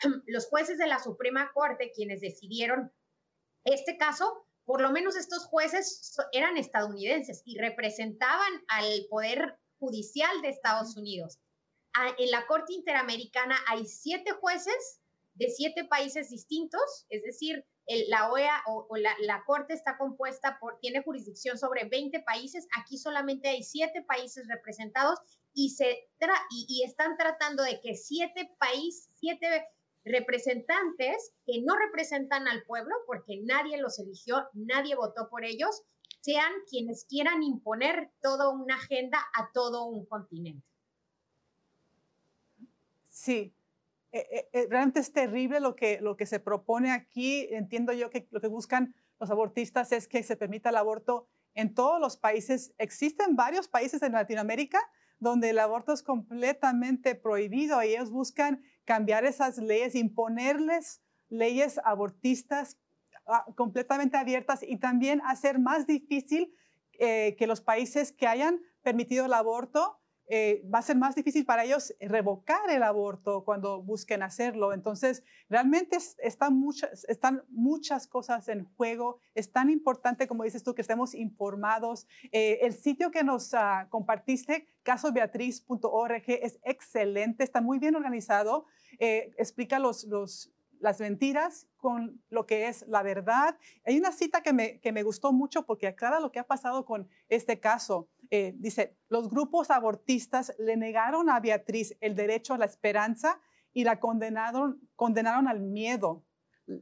los 0.26 0.46
jueces 0.46 0.78
de 0.78 0.86
la 0.86 0.98
Suprema 0.98 1.50
Corte 1.52 1.92
quienes 1.94 2.20
decidieron 2.20 2.92
este 3.64 3.96
caso, 3.96 4.46
por 4.64 4.80
lo 4.80 4.90
menos 4.90 5.16
estos 5.16 5.46
jueces 5.46 6.16
eran 6.32 6.56
estadounidenses 6.56 7.42
y 7.44 7.58
representaban 7.58 8.52
al 8.68 9.06
poder 9.10 9.58
judicial 9.78 10.40
de 10.42 10.48
Estados 10.48 10.96
Unidos. 10.96 11.38
En 12.18 12.30
la 12.30 12.46
Corte 12.46 12.72
Interamericana 12.72 13.56
hay 13.68 13.84
siete 13.86 14.32
jueces 14.32 15.00
de 15.34 15.50
siete 15.50 15.84
países 15.84 16.30
distintos, 16.30 17.06
es 17.08 17.22
decir, 17.22 17.66
la 18.08 18.30
OEA 18.30 18.62
o, 18.66 18.86
la, 18.96 19.44
Corte 19.44 19.74
está 19.74 19.96
compuesta 19.96 20.58
por, 20.60 20.78
tiene 20.80 21.02
jurisdicción 21.02 21.58
sobre 21.58 21.84
20 21.84 22.20
países, 22.20 22.66
aquí 22.78 22.98
solamente 22.98 23.48
hay 23.48 23.62
siete 23.62 24.02
países 24.02 24.46
representados 24.48 25.18
y, 25.54 25.70
se 25.70 26.08
y, 26.50 26.82
están 26.84 27.16
tratando 27.16 27.62
de 27.62 27.80
que 27.80 27.94
siete 27.94 28.54
países, 28.58 29.10
siete 29.14 29.66
representantes 30.04 31.32
que 31.46 31.62
no 31.62 31.76
representan 31.76 32.48
al 32.48 32.64
pueblo, 32.64 32.94
porque 33.06 33.40
nadie 33.42 33.78
los 33.78 33.98
eligió, 33.98 34.48
nadie 34.52 34.94
votó 34.96 35.28
por 35.28 35.44
ellos, 35.44 35.82
sean 36.20 36.52
quienes 36.68 37.04
quieran 37.04 37.42
imponer 37.42 38.10
toda 38.20 38.48
una 38.48 38.76
agenda 38.76 39.18
a 39.34 39.50
todo 39.52 39.84
un 39.84 40.06
continente. 40.06 40.66
Sí, 43.08 43.52
eh, 44.12 44.48
eh, 44.52 44.66
realmente 44.70 45.00
es 45.00 45.12
terrible 45.12 45.60
lo 45.60 45.74
que, 45.74 46.00
lo 46.00 46.16
que 46.16 46.26
se 46.26 46.40
propone 46.40 46.90
aquí. 46.90 47.48
Entiendo 47.50 47.92
yo 47.92 48.10
que 48.10 48.28
lo 48.30 48.40
que 48.40 48.48
buscan 48.48 48.94
los 49.18 49.30
abortistas 49.30 49.92
es 49.92 50.08
que 50.08 50.22
se 50.22 50.36
permita 50.36 50.70
el 50.70 50.76
aborto 50.76 51.28
en 51.54 51.74
todos 51.74 52.00
los 52.00 52.16
países. 52.16 52.72
Existen 52.78 53.36
varios 53.36 53.68
países 53.68 54.02
en 54.02 54.12
Latinoamérica 54.12 54.78
donde 55.18 55.50
el 55.50 55.58
aborto 55.58 55.92
es 55.92 56.02
completamente 56.02 57.14
prohibido 57.14 57.82
y 57.82 57.90
ellos 57.90 58.10
buscan 58.10 58.62
cambiar 58.84 59.24
esas 59.24 59.58
leyes, 59.58 59.94
imponerles 59.94 61.00
leyes 61.28 61.80
abortistas 61.84 62.76
Ah, 63.26 63.46
completamente 63.54 64.16
abiertas 64.16 64.64
y 64.66 64.78
también 64.78 65.22
hacer 65.24 65.60
más 65.60 65.86
difícil 65.86 66.52
eh, 66.98 67.36
que 67.38 67.46
los 67.46 67.60
países 67.60 68.10
que 68.10 68.26
hayan 68.26 68.60
permitido 68.82 69.26
el 69.26 69.32
aborto, 69.32 70.00
eh, 70.28 70.62
va 70.72 70.78
a 70.78 70.82
ser 70.82 70.96
más 70.96 71.14
difícil 71.14 71.44
para 71.44 71.64
ellos 71.64 71.94
revocar 72.00 72.70
el 72.70 72.82
aborto 72.82 73.44
cuando 73.44 73.82
busquen 73.82 74.22
hacerlo. 74.22 74.72
Entonces, 74.72 75.24
realmente 75.48 75.98
están, 76.18 76.54
muchas, 76.54 77.04
están 77.04 77.42
muchas 77.48 78.06
cosas 78.06 78.48
en 78.48 78.64
juego. 78.76 79.18
Es 79.34 79.52
tan 79.52 79.68
importante, 79.68 80.26
como 80.26 80.44
dices 80.44 80.62
tú, 80.62 80.74
que 80.74 80.82
estemos 80.82 81.14
informados. 81.14 82.06
Eh, 82.30 82.60
el 82.62 82.72
sitio 82.72 83.10
que 83.10 83.24
nos 83.24 83.52
uh, 83.52 83.88
compartiste, 83.90 84.66
casobeatriz.org, 84.82 86.24
es 86.26 86.58
excelente, 86.64 87.44
está 87.44 87.60
muy 87.60 87.78
bien 87.78 87.96
organizado. 87.96 88.66
explica 88.98 89.78
los, 89.78 90.04
los 90.04 90.52
las 90.82 90.98
mentiras 90.98 91.68
con 91.76 92.20
lo 92.28 92.44
que 92.44 92.66
es 92.66 92.84
la 92.88 93.02
verdad. 93.02 93.56
Hay 93.86 93.96
una 93.98 94.10
cita 94.10 94.42
que 94.42 94.52
me, 94.52 94.80
que 94.80 94.92
me 94.92 95.04
gustó 95.04 95.32
mucho 95.32 95.64
porque 95.64 95.86
aclara 95.86 96.18
lo 96.18 96.32
que 96.32 96.40
ha 96.40 96.46
pasado 96.46 96.84
con 96.84 97.08
este 97.28 97.60
caso. 97.60 98.08
Eh, 98.34 98.54
dice, 98.56 98.96
los 99.10 99.28
grupos 99.28 99.70
abortistas 99.70 100.54
le 100.58 100.78
negaron 100.78 101.28
a 101.28 101.38
Beatriz 101.38 101.94
el 102.00 102.14
derecho 102.14 102.54
a 102.54 102.58
la 102.58 102.64
esperanza 102.64 103.38
y 103.74 103.84
la 103.84 104.00
condenaron, 104.00 104.80
condenaron 104.96 105.48
al 105.48 105.60
miedo. 105.60 106.24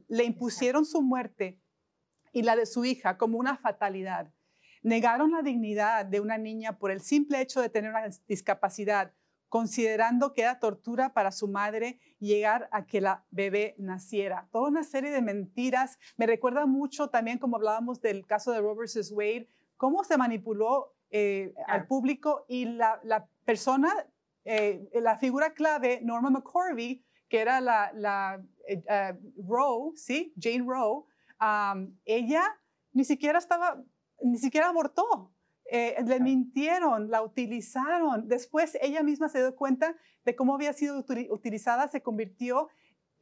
Le 0.07 0.23
impusieron 0.23 0.85
su 0.85 1.01
muerte 1.01 1.59
y 2.31 2.43
la 2.43 2.55
de 2.55 2.65
su 2.65 2.85
hija 2.85 3.17
como 3.17 3.37
una 3.37 3.57
fatalidad. 3.57 4.31
Negaron 4.81 5.31
la 5.31 5.41
dignidad 5.41 6.05
de 6.05 6.21
una 6.21 6.37
niña 6.37 6.77
por 6.77 6.89
el 6.89 7.01
simple 7.01 7.41
hecho 7.41 7.59
de 7.59 7.67
tener 7.67 7.91
una 7.91 8.07
discapacidad 8.29 9.11
considerando 9.49 10.31
que 10.31 10.43
era 10.43 10.57
tortura 10.57 11.13
para 11.13 11.33
su 11.33 11.49
madre 11.49 11.99
llegar 12.19 12.69
a 12.71 12.85
que 12.85 13.01
la 13.01 13.25
bebé 13.29 13.75
naciera. 13.77 14.47
Toda 14.53 14.69
una 14.69 14.85
serie 14.85 15.11
de 15.11 15.21
mentiras. 15.21 15.99
Me 16.15 16.27
recuerda 16.27 16.65
mucho 16.65 17.09
también, 17.09 17.39
como 17.39 17.57
hablábamos 17.57 17.99
del 17.99 18.25
caso 18.25 18.53
de 18.53 18.61
Robert 18.61 18.89
Wade, 19.11 19.49
cómo 19.75 20.05
se 20.05 20.17
manipuló 20.17 20.95
eh, 21.11 21.53
al 21.67 21.87
público 21.87 22.45
y 22.47 22.65
la, 22.65 23.27
persona, 23.45 23.93
eh, 24.45 24.89
la 24.93 25.17
figura 25.17 25.53
clave, 25.53 25.99
Norma 26.01 26.29
McCorvey, 26.29 27.03
que 27.29 27.39
era 27.39 27.61
la, 27.61 27.91
la 27.93 28.41
Roe, 29.47 29.91
¿sí? 29.95 30.33
Jane 30.39 30.65
Roe, 30.65 31.03
ella 32.05 32.43
ni 32.93 33.05
siquiera 33.05 33.39
estaba, 33.39 33.81
ni 34.21 34.37
siquiera 34.37 34.69
abortó. 34.69 35.31
Eh, 35.73 35.95
le 36.05 36.19
mintieron, 36.19 37.09
la 37.09 37.23
utilizaron. 37.23 38.27
Después 38.27 38.77
ella 38.81 39.03
misma 39.03 39.29
se 39.29 39.37
dio 39.39 39.55
cuenta 39.55 39.95
de 40.25 40.35
cómo 40.35 40.53
había 40.53 40.73
sido 40.73 41.03
utilizada, 41.29 41.87
se 41.87 42.01
convirtió 42.01 42.67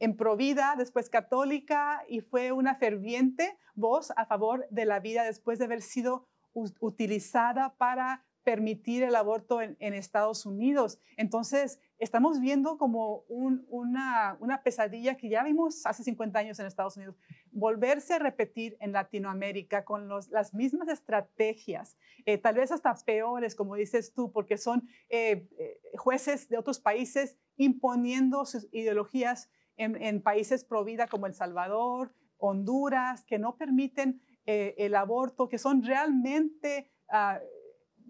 en 0.00 0.16
provida, 0.16 0.74
después 0.76 1.10
católica 1.10 2.02
y 2.08 2.20
fue 2.20 2.50
una 2.50 2.74
ferviente 2.74 3.56
voz 3.74 4.12
a 4.16 4.26
favor 4.26 4.66
de 4.70 4.84
la 4.84 4.98
vida 4.98 5.22
después 5.22 5.60
de 5.60 5.66
haber 5.66 5.80
sido 5.80 6.26
utilizada 6.54 7.74
para 7.76 8.24
permitir 8.42 9.02
el 9.02 9.14
aborto 9.14 9.60
en, 9.60 9.76
Estados 9.94 10.46
Unidos. 10.46 10.98
Entonces, 11.16 11.78
estamos 11.98 12.40
viendo 12.40 12.78
como 12.78 13.24
una, 13.28 14.36
una, 14.40 14.62
pesadilla 14.62 15.16
que 15.16 15.28
ya 15.28 15.44
vimos 15.44 15.84
hace 15.84 16.02
50 16.02 16.38
años 16.38 16.58
en 16.58 16.66
Estados 16.66 16.96
Unidos, 16.96 17.16
volverse 17.52 18.14
a 18.14 18.18
repetir 18.18 18.76
en 18.80 18.92
Latinoamérica 18.92 19.84
con 19.84 20.08
las 20.08 20.54
mismas 20.54 20.88
estrategias, 20.88 21.96
eh, 22.24 22.38
tal 22.38 22.54
vez 22.54 22.72
hasta 22.72 22.94
peores, 23.04 23.54
como 23.54 23.76
dices 23.76 24.12
tú, 24.14 24.32
porque 24.32 24.56
son 24.56 24.88
eh, 25.10 25.46
eh, 25.58 25.80
jueces 25.96 26.48
de 26.48 26.58
otros 26.58 26.80
países 26.80 27.36
imponiendo 27.56 28.46
sus 28.46 28.68
ideologías 28.72 29.50
en, 29.76 30.20
países 30.22 30.64
pro 30.64 30.84
vida 30.84 31.06
como 31.06 31.26
El 31.26 31.34
Salvador, 31.34 32.12
Honduras, 32.36 33.24
que 33.24 33.38
no 33.38 33.56
permiten 33.56 34.20
el 34.46 34.94
aborto, 34.94 35.48
que 35.48 35.58
son 35.58 35.82
realmente... 35.82 36.90
Ah, 37.08 37.40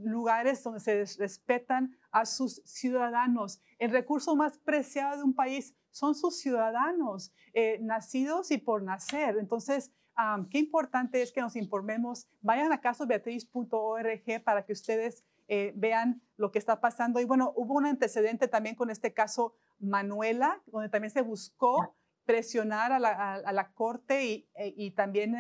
lugares 0.03 0.63
donde 0.63 0.81
se 0.81 1.05
respetan 1.19 1.97
a 2.11 2.25
sus 2.27 2.63
ciudadanos. 2.65 3.61
El 3.79 3.91
recurso 3.91 4.35
más 4.37 4.59
preciado 4.59 5.19
de 5.19 5.25
un 5.25 5.35
país 5.35 5.75
son 5.91 6.15
sus 6.15 6.39
ciudadanos, 6.39 7.33
eh, 7.53 7.79
nacidos 7.81 8.51
y 8.51 8.59
por 8.59 8.83
nacer. 8.83 9.37
Entonces, 9.39 9.93
qué 10.51 10.59
importante 10.59 11.23
es 11.23 11.33
que 11.33 11.41
nos 11.41 11.57
informemos. 11.57 12.29
Vayan 12.41 12.73
a 12.73 12.81
casobeatriz.org 12.81 14.45
para 14.45 14.65
que 14.65 14.73
ustedes 14.73 15.25
eh, 15.49 15.73
vean 15.75 16.23
lo 16.37 16.51
que 16.53 16.59
está 16.59 16.81
pasando. 16.81 17.21
Y 17.21 17.25
bueno, 17.25 17.53
hubo 17.57 17.75
un 17.75 17.87
antecedente 17.87 18.47
también 18.47 18.77
con 18.77 18.91
este 18.91 19.13
caso 19.13 19.55
Manuela, 19.79 20.63
donde 20.67 20.91
también 20.91 21.11
se 21.11 21.23
buscó 21.23 21.97
presionar 22.31 22.93
a 22.93 23.01
la, 23.01 23.73
corte 23.75 24.25
y, 24.25 24.49
e, 24.55 24.93
también 24.93 25.37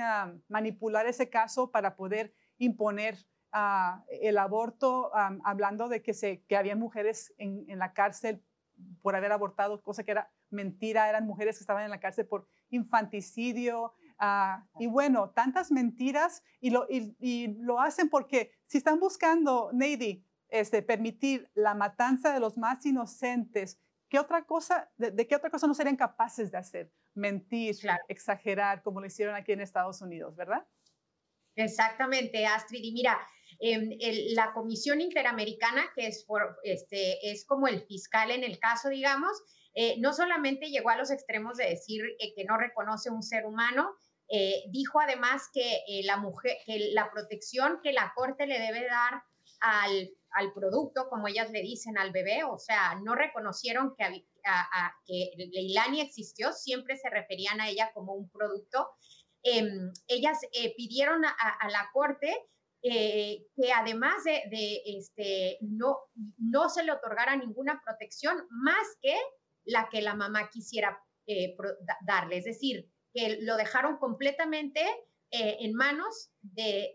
manipular 0.48 1.06
ese 1.06 1.30
caso 1.30 1.70
para 1.70 1.94
poder 1.94 2.34
imponer 2.58 3.16
el 4.20 4.38
aborto, 4.38 5.12
hablando 5.44 5.88
de 5.88 6.02
que, 6.02 6.14
se, 6.14 6.42
que 6.48 6.56
había 6.56 6.74
mujeres 6.74 7.32
en, 7.38 7.78
la 7.78 7.92
cárcel 7.92 8.42
por 9.02 9.14
haber 9.14 9.30
abortado, 9.30 9.80
cosa 9.82 10.02
que 10.02 10.10
era 10.10 10.32
mentira, 10.50 11.08
eran 11.08 11.26
mujeres 11.26 11.58
que 11.58 11.62
estaban 11.62 11.84
en 11.84 11.90
la 11.90 12.00
cárcel 12.00 12.26
por 12.26 12.48
infanticidio. 12.70 13.92
Ah, 14.18 14.66
y 14.78 14.88
bueno, 14.88 15.30
tantas 15.30 15.70
mentiras 15.70 16.42
y 16.60 16.70
lo, 16.70 16.86
y, 16.88 17.46
lo 17.58 17.80
hacen 17.80 18.08
porque 18.08 18.50
si 18.66 18.78
están 18.78 18.98
buscando, 18.98 19.70
Nady, 19.72 20.24
este, 20.48 20.82
permitir 20.82 21.48
la 21.54 21.74
matanza 21.74 22.32
de 22.34 22.40
los 22.40 22.58
más 22.58 22.84
inocentes, 22.84 23.78
¿qué 24.10 24.18
otra 24.18 24.44
cosa, 24.44 24.90
de, 24.98 25.26
qué 25.26 25.36
otra 25.36 25.50
cosa 25.50 25.66
no 25.66 25.72
serían 25.72 25.96
capaces 25.96 26.50
de 26.50 26.58
hacer? 26.58 26.92
Mentir, 27.14 27.76
exagerar, 28.08 28.82
como 28.82 29.00
lo 29.00 29.06
hicieron 29.06 29.36
aquí 29.36 29.52
en 29.52 29.60
Estados 29.60 30.02
Unidos, 30.02 30.36
¿verdad? 30.36 30.66
Exactamente, 31.54 32.44
Astrid. 32.44 32.82
Y 32.82 32.92
mira, 32.92 33.18
em, 33.60 33.90
la 34.34 34.52
Comisión 34.52 35.00
Interamericana, 35.00 35.84
que 35.94 36.08
es, 36.08 36.24
por, 36.24 36.58
este, 36.64 37.30
es 37.30 37.46
como 37.46 37.68
el 37.68 37.82
fiscal 37.82 38.30
en 38.32 38.42
el 38.42 38.58
caso, 38.58 38.88
digamos, 38.88 39.42
eh, 39.74 39.94
no 39.98 40.12
solamente 40.12 40.70
llegó 40.70 40.90
a 40.90 40.96
los 40.96 41.12
extremos 41.12 41.56
de 41.56 41.68
decir 41.68 42.04
eh, 42.18 42.34
que 42.34 42.44
no 42.44 42.58
reconoce 42.58 43.10
un 43.10 43.22
ser 43.22 43.46
humano, 43.46 43.94
eh, 44.28 44.64
dijo 44.70 45.00
además 45.00 45.48
que 45.52 46.02
la 46.04 46.16
mujer, 46.16 46.56
que 46.66 46.90
la 46.92 47.10
protección 47.10 47.80
que 47.82 47.92
la 47.92 48.12
corte 48.14 48.46
le 48.46 48.58
debe 48.58 48.86
dar 48.86 49.22
al, 49.60 50.10
al, 50.32 50.52
producto, 50.52 51.08
como 51.08 51.28
ellas 51.28 51.50
le 51.50 51.62
dicen 51.62 51.98
al 51.98 52.12
bebé, 52.12 52.44
o 52.44 52.58
sea, 52.58 52.94
no 53.02 53.14
reconocieron 53.14 53.94
que, 53.96 54.26
que 55.06 55.30
Leilani 55.36 56.00
existió, 56.00 56.52
siempre 56.52 56.96
se 56.96 57.10
referían 57.10 57.60
a 57.60 57.68
ella 57.68 57.90
como 57.92 58.14
un 58.14 58.30
producto. 58.30 58.88
Em, 59.42 59.92
ellas 60.06 60.38
pidieron 60.76 61.24
a, 61.24 61.68
la 61.70 61.88
corte 61.92 62.34
que 62.82 63.72
además 63.74 64.24
de, 64.24 64.82
este, 64.86 65.58
no, 65.60 65.98
no 66.38 66.68
se 66.68 66.82
le 66.84 66.92
otorgara 66.92 67.36
ninguna 67.36 67.80
protección 67.84 68.46
más 68.50 68.96
que 69.02 69.16
la 69.64 69.88
que 69.90 70.02
la 70.02 70.14
mamá 70.14 70.50
quisiera 70.50 70.98
eh, 71.26 71.56
darle. 72.02 72.38
Es 72.38 72.44
decir, 72.44 72.90
que 73.14 73.38
lo 73.42 73.56
dejaron 73.56 73.98
completamente 73.98 74.80
eh, 75.30 75.58
en 75.60 75.74
manos 75.74 76.32
de, 76.40 76.92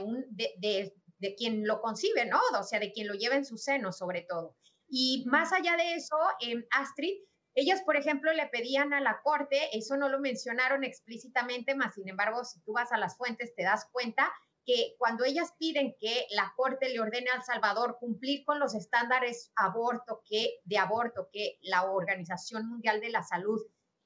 un, 0.00 0.24
de, 0.30 0.94
quien 1.34 1.66
lo 1.66 1.80
concibe, 1.80 2.26
¿no? 2.26 2.40
O 2.58 2.62
sea, 2.62 2.80
de 2.80 2.92
quien 2.92 3.08
lo 3.08 3.14
lleva 3.14 3.36
en 3.36 3.44
su 3.44 3.56
seno, 3.56 3.92
sobre 3.92 4.22
todo. 4.22 4.56
Y 4.88 5.24
más 5.26 5.52
allá 5.52 5.76
de 5.76 5.94
eso, 5.94 6.16
eh, 6.40 6.66
Astrid, 6.70 7.14
ellas, 7.54 7.82
por 7.82 7.96
ejemplo, 7.96 8.32
le 8.32 8.46
pedían 8.46 8.92
a 8.92 9.00
la 9.00 9.20
corte, 9.22 9.76
eso 9.76 9.96
no 9.96 10.08
lo 10.08 10.20
mencionaron 10.20 10.84
explícitamente, 10.84 11.74
más 11.74 11.94
sin 11.94 12.08
embargo, 12.08 12.44
si 12.44 12.60
tú 12.60 12.72
vas 12.72 12.92
a 12.92 12.98
las 12.98 13.16
fuentes, 13.16 13.54
te 13.54 13.62
das 13.62 13.86
cuenta 13.92 14.32
que 14.64 14.94
cuando 14.98 15.24
ellas 15.24 15.52
piden 15.58 15.96
que 15.98 16.26
la 16.30 16.52
Corte 16.56 16.88
le 16.88 17.00
ordene 17.00 17.30
al 17.30 17.42
Salvador 17.42 17.96
cumplir 17.98 18.44
con 18.44 18.60
los 18.60 18.74
estándares 18.74 19.52
aborto 19.56 20.22
que, 20.24 20.60
de 20.64 20.78
aborto 20.78 21.28
que 21.32 21.58
la 21.62 21.90
Organización 21.90 22.68
Mundial 22.68 23.00
de 23.00 23.10
la 23.10 23.22
Salud 23.22 23.60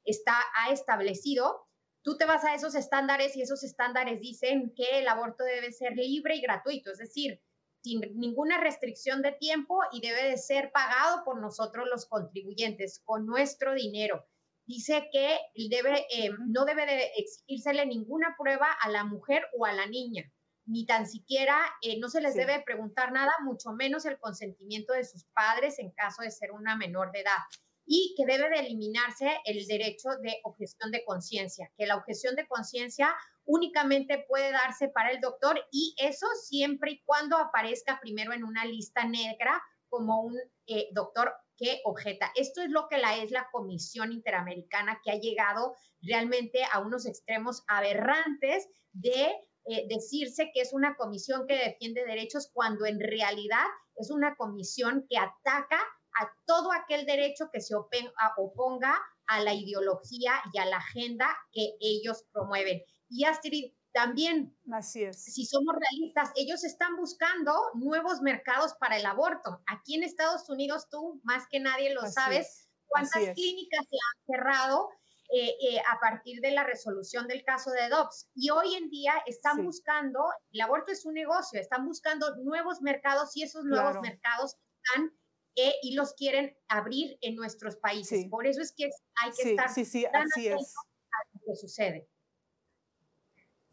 está, 0.05 0.37
ha 0.59 0.71
establecido, 0.71 1.66
tú 2.07 2.17
te 2.17 2.25
vas 2.25 2.45
a 2.45 2.55
esos 2.55 2.77
estándares 2.77 3.37
y 3.37 3.43
esos 3.43 3.65
estándares 3.65 4.21
dicen 4.21 4.73
que 4.77 5.01
el 5.01 5.09
aborto 5.09 5.43
debe 5.43 5.73
ser 5.73 5.97
libre 5.97 6.37
y 6.37 6.41
gratuito, 6.41 6.93
es 6.93 6.99
decir, 6.99 7.43
sin 7.83 8.01
ninguna 8.15 8.59
restricción 8.59 9.23
de 9.23 9.33
tiempo 9.33 9.81
y 9.91 10.01
debe 10.01 10.23
de 10.31 10.39
ser 10.39 10.71
pagado 10.71 11.25
por 11.25 11.41
nosotros 11.41 11.89
los 11.91 12.07
contribuyentes 12.07 13.03
con 13.05 13.27
nuestro 13.27 13.75
dinero. 13.75 14.25
Dice 14.67 15.09
que 15.11 15.37
debe, 15.69 16.07
eh, 16.11 16.31
no 16.47 16.65
debe 16.65 16.87
de 16.87 17.11
exigírsele 17.17 17.85
ninguna 17.87 18.37
prueba 18.39 18.69
a 18.81 18.89
la 18.89 19.03
mujer 19.03 19.43
o 19.59 19.67
a 19.67 19.73
la 19.73 19.87
niña 19.87 20.33
ni 20.67 20.85
tan 20.85 21.07
siquiera 21.07 21.57
eh, 21.81 21.99
no 21.99 22.09
se 22.09 22.21
les 22.21 22.35
debe 22.35 22.61
preguntar 22.63 23.13
nada, 23.13 23.31
mucho 23.45 23.73
menos 23.73 24.05
el 24.05 24.19
consentimiento 24.19 24.93
de 24.93 25.05
sus 25.05 25.25
padres 25.27 25.79
en 25.79 25.93
caso 25.93 26.23
de 26.23 26.31
ser 26.31 26.51
una 26.51 26.77
menor 26.77 27.13
de 27.13 27.21
edad. 27.21 27.39
Y 27.87 28.15
que 28.17 28.27
debe 28.27 28.51
de 28.51 28.67
eliminarse 28.67 29.39
el 29.45 29.65
derecho 29.67 30.09
de 30.21 30.41
objeción 30.43 30.91
de 30.91 31.05
conciencia, 31.05 31.73
que 31.77 31.87
la 31.87 31.97
objeción 31.97 32.35
de 32.35 32.47
conciencia 32.49 33.15
únicamente 33.45 34.25
puede 34.29 34.51
darse 34.51 34.89
para 34.89 35.11
el 35.13 35.21
doctor 35.21 35.65
y 35.71 35.95
eso 35.99 36.27
siempre 36.43 36.91
y 36.93 37.03
cuando 37.05 37.37
aparezca 37.39 38.01
primero 38.01 38.33
en 38.33 38.45
una 38.45 38.65
lista 38.65 39.05
negra 39.05 39.63
como 39.89 40.21
un 40.23 40.37
eh, 40.67 40.89
doctor 40.93 41.33
que 41.57 41.81
objeta. 41.85 42.31
Esto 42.35 42.61
es 42.61 42.71
lo 42.71 42.89
que 42.89 42.99
la 42.99 43.17
es 43.17 43.31
la 43.31 43.49
Comisión 43.51 44.13
Interamericana 44.13 45.01
que 45.03 45.11
ha 45.11 45.19
llegado 45.21 45.75
realmente 46.03 46.61
a 46.71 46.81
unos 46.81 47.07
extremos 47.07 47.65
aberrantes 47.69 48.69
de 48.93 49.31
eh, 49.69 49.87
decirse 49.89 50.51
que 50.53 50.61
es 50.61 50.73
una 50.73 50.97
comisión 50.97 51.47
que 51.47 51.57
defiende 51.57 52.05
derechos 52.05 52.51
cuando 52.53 52.87
en 52.87 53.01
realidad 53.01 53.65
es 53.97 54.11
una 54.11 54.37
comisión 54.37 55.07
que 55.09 55.19
ataca 55.19 55.83
a 56.21 56.31
todo 56.47 56.73
aquel 56.73 57.07
derecho 57.07 57.51
que 57.53 57.61
se 57.61 57.75
oponga 57.75 58.97
a 59.27 59.41
la 59.41 59.55
ideología 59.55 60.35
y 60.53 60.59
a 60.59 60.67
la 60.67 60.79
agenda 60.79 61.37
que 61.53 61.77
ellos 61.81 62.25
promueven. 62.33 62.83
Y 63.09 63.25
Astrid, 63.25 63.73
también, 63.93 64.55
Así 64.71 65.05
es. 65.05 65.25
si 65.25 65.47
somos 65.47 65.75
realistas, 65.75 66.31
ellos 66.37 66.65
están 66.65 66.97
buscando 66.97 67.53
nuevos 67.75 68.21
mercados 68.21 68.75
para 68.79 68.99
el 68.99 69.07
aborto. 69.07 69.63
Aquí 69.67 69.95
en 69.95 70.03
Estados 70.03 70.49
Unidos, 70.51 70.89
tú 70.91 71.21
más 71.25 71.45
que 71.51 71.61
nadie 71.61 71.95
lo 71.95 72.07
sabes, 72.07 72.69
cuántas 72.89 73.31
clínicas 73.35 73.87
se 73.89 73.97
han 73.97 74.37
cerrado 74.37 74.91
eh, 75.33 75.57
eh, 75.61 75.81
a 75.91 75.99
partir 75.99 76.41
de 76.41 76.53
la 76.53 76.63
resolución 76.63 77.27
del 77.27 77.43
caso 77.43 77.71
de 77.71 77.89
Dobbs. 77.89 78.29
Y 78.35 78.51
hoy 78.51 78.75
en 78.75 78.91
día 78.91 79.15
están 79.27 79.65
buscando, 79.65 80.21
el 80.53 80.61
aborto 80.61 80.93
es 80.93 81.05
un 81.05 81.15
negocio, 81.15 81.59
están 81.59 81.87
buscando 81.87 82.37
nuevos 82.37 82.83
mercados 82.83 83.35
y 83.35 83.43
esos 83.43 83.65
nuevos 83.65 83.97
mercados 84.03 84.57
están 84.85 85.11
eh, 85.57 85.75
y 85.83 85.95
los 85.95 86.15
quieren 86.15 86.57
abrir 86.69 87.19
en 87.23 87.35
nuestros 87.35 87.77
países. 87.77 88.27
Por 88.29 88.47
eso 88.47 88.61
es 88.61 88.73
que 88.73 88.91
hay 89.23 89.33
que 89.33 89.51
estar 89.51 89.73
sí, 89.73 89.85
sí, 89.85 90.05
así 90.05 90.49
es. 90.49 90.55
a 90.55 91.19
lo 91.33 91.41
que 91.47 91.57
sucede. 91.57 92.09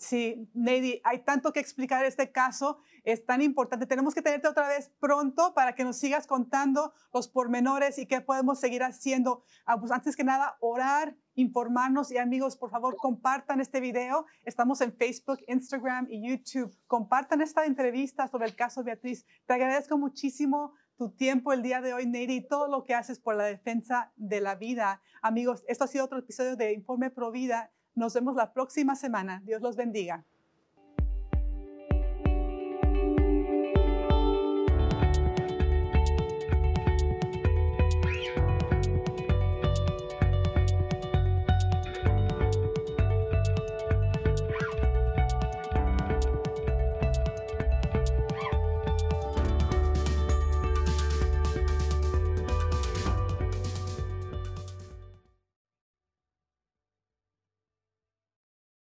Sí, 0.04 0.50
Nady, 0.54 1.00
hay 1.06 1.24
tanto 1.24 1.54
que 1.54 1.62
explicar 1.62 2.04
este 2.04 2.30
caso, 2.30 2.80
es 3.06 3.26
tan 3.26 3.42
importante. 3.42 3.86
Tenemos 3.86 4.14
que 4.14 4.22
tenerte 4.22 4.50
otra 4.50 4.68
vez 4.68 4.92
pronto 5.00 5.54
para 5.54 5.76
que 5.76 5.86
nos 5.86 5.98
sigas 5.98 6.28
contando 6.28 6.94
los 7.14 7.30
pormenores 7.30 7.98
y 7.98 8.06
qué 8.06 8.20
podemos 8.20 8.60
seguir 8.60 8.84
haciendo. 8.84 9.46
Ah, 9.66 9.80
pues 9.80 9.94
antes 9.94 10.18
que 10.18 10.26
nada, 10.26 10.58
orar, 10.60 11.16
informarnos 11.36 12.12
y 12.12 12.18
amigos, 12.18 12.58
por 12.58 12.70
favor, 12.70 12.98
compartan 12.98 13.62
este 13.62 13.80
video. 13.80 14.26
Estamos 14.44 14.82
en 14.82 14.92
Facebook, 14.92 15.40
Instagram 15.48 16.08
y 16.10 16.28
YouTube. 16.30 16.78
Compartan 16.86 17.42
esta 17.42 17.66
entrevista 17.66 18.28
sobre 18.28 18.48
el 18.48 18.56
caso 18.58 18.84
Beatriz. 18.84 19.26
Te 19.46 19.54
agradezco 19.54 19.98
muchísimo 19.98 20.74
tu 20.98 21.10
tiempo 21.10 21.54
el 21.54 21.62
día 21.62 21.82
de 21.82 21.94
hoy, 21.94 22.06
Nady, 22.06 22.36
y 22.36 22.48
todo 22.48 22.68
lo 22.68 22.84
que 22.84 22.94
haces 22.94 23.20
por 23.20 23.36
la 23.36 23.46
defensa 23.46 24.12
de 24.16 24.42
la 24.42 24.56
vida. 24.56 25.02
Amigos, 25.22 25.64
esto 25.68 25.84
ha 25.84 25.88
sido 25.88 26.06
otro 26.06 26.20
episodio 26.20 26.56
de 26.56 26.74
Informe 26.74 27.10
Pro 27.10 27.32
Vida. 27.32 27.72
Nos 27.96 28.14
vemos 28.14 28.36
la 28.36 28.54
próxima 28.54 28.96
semana. 28.96 29.42
Dios 29.46 29.62
los 29.62 29.76
bendiga. 29.76 30.26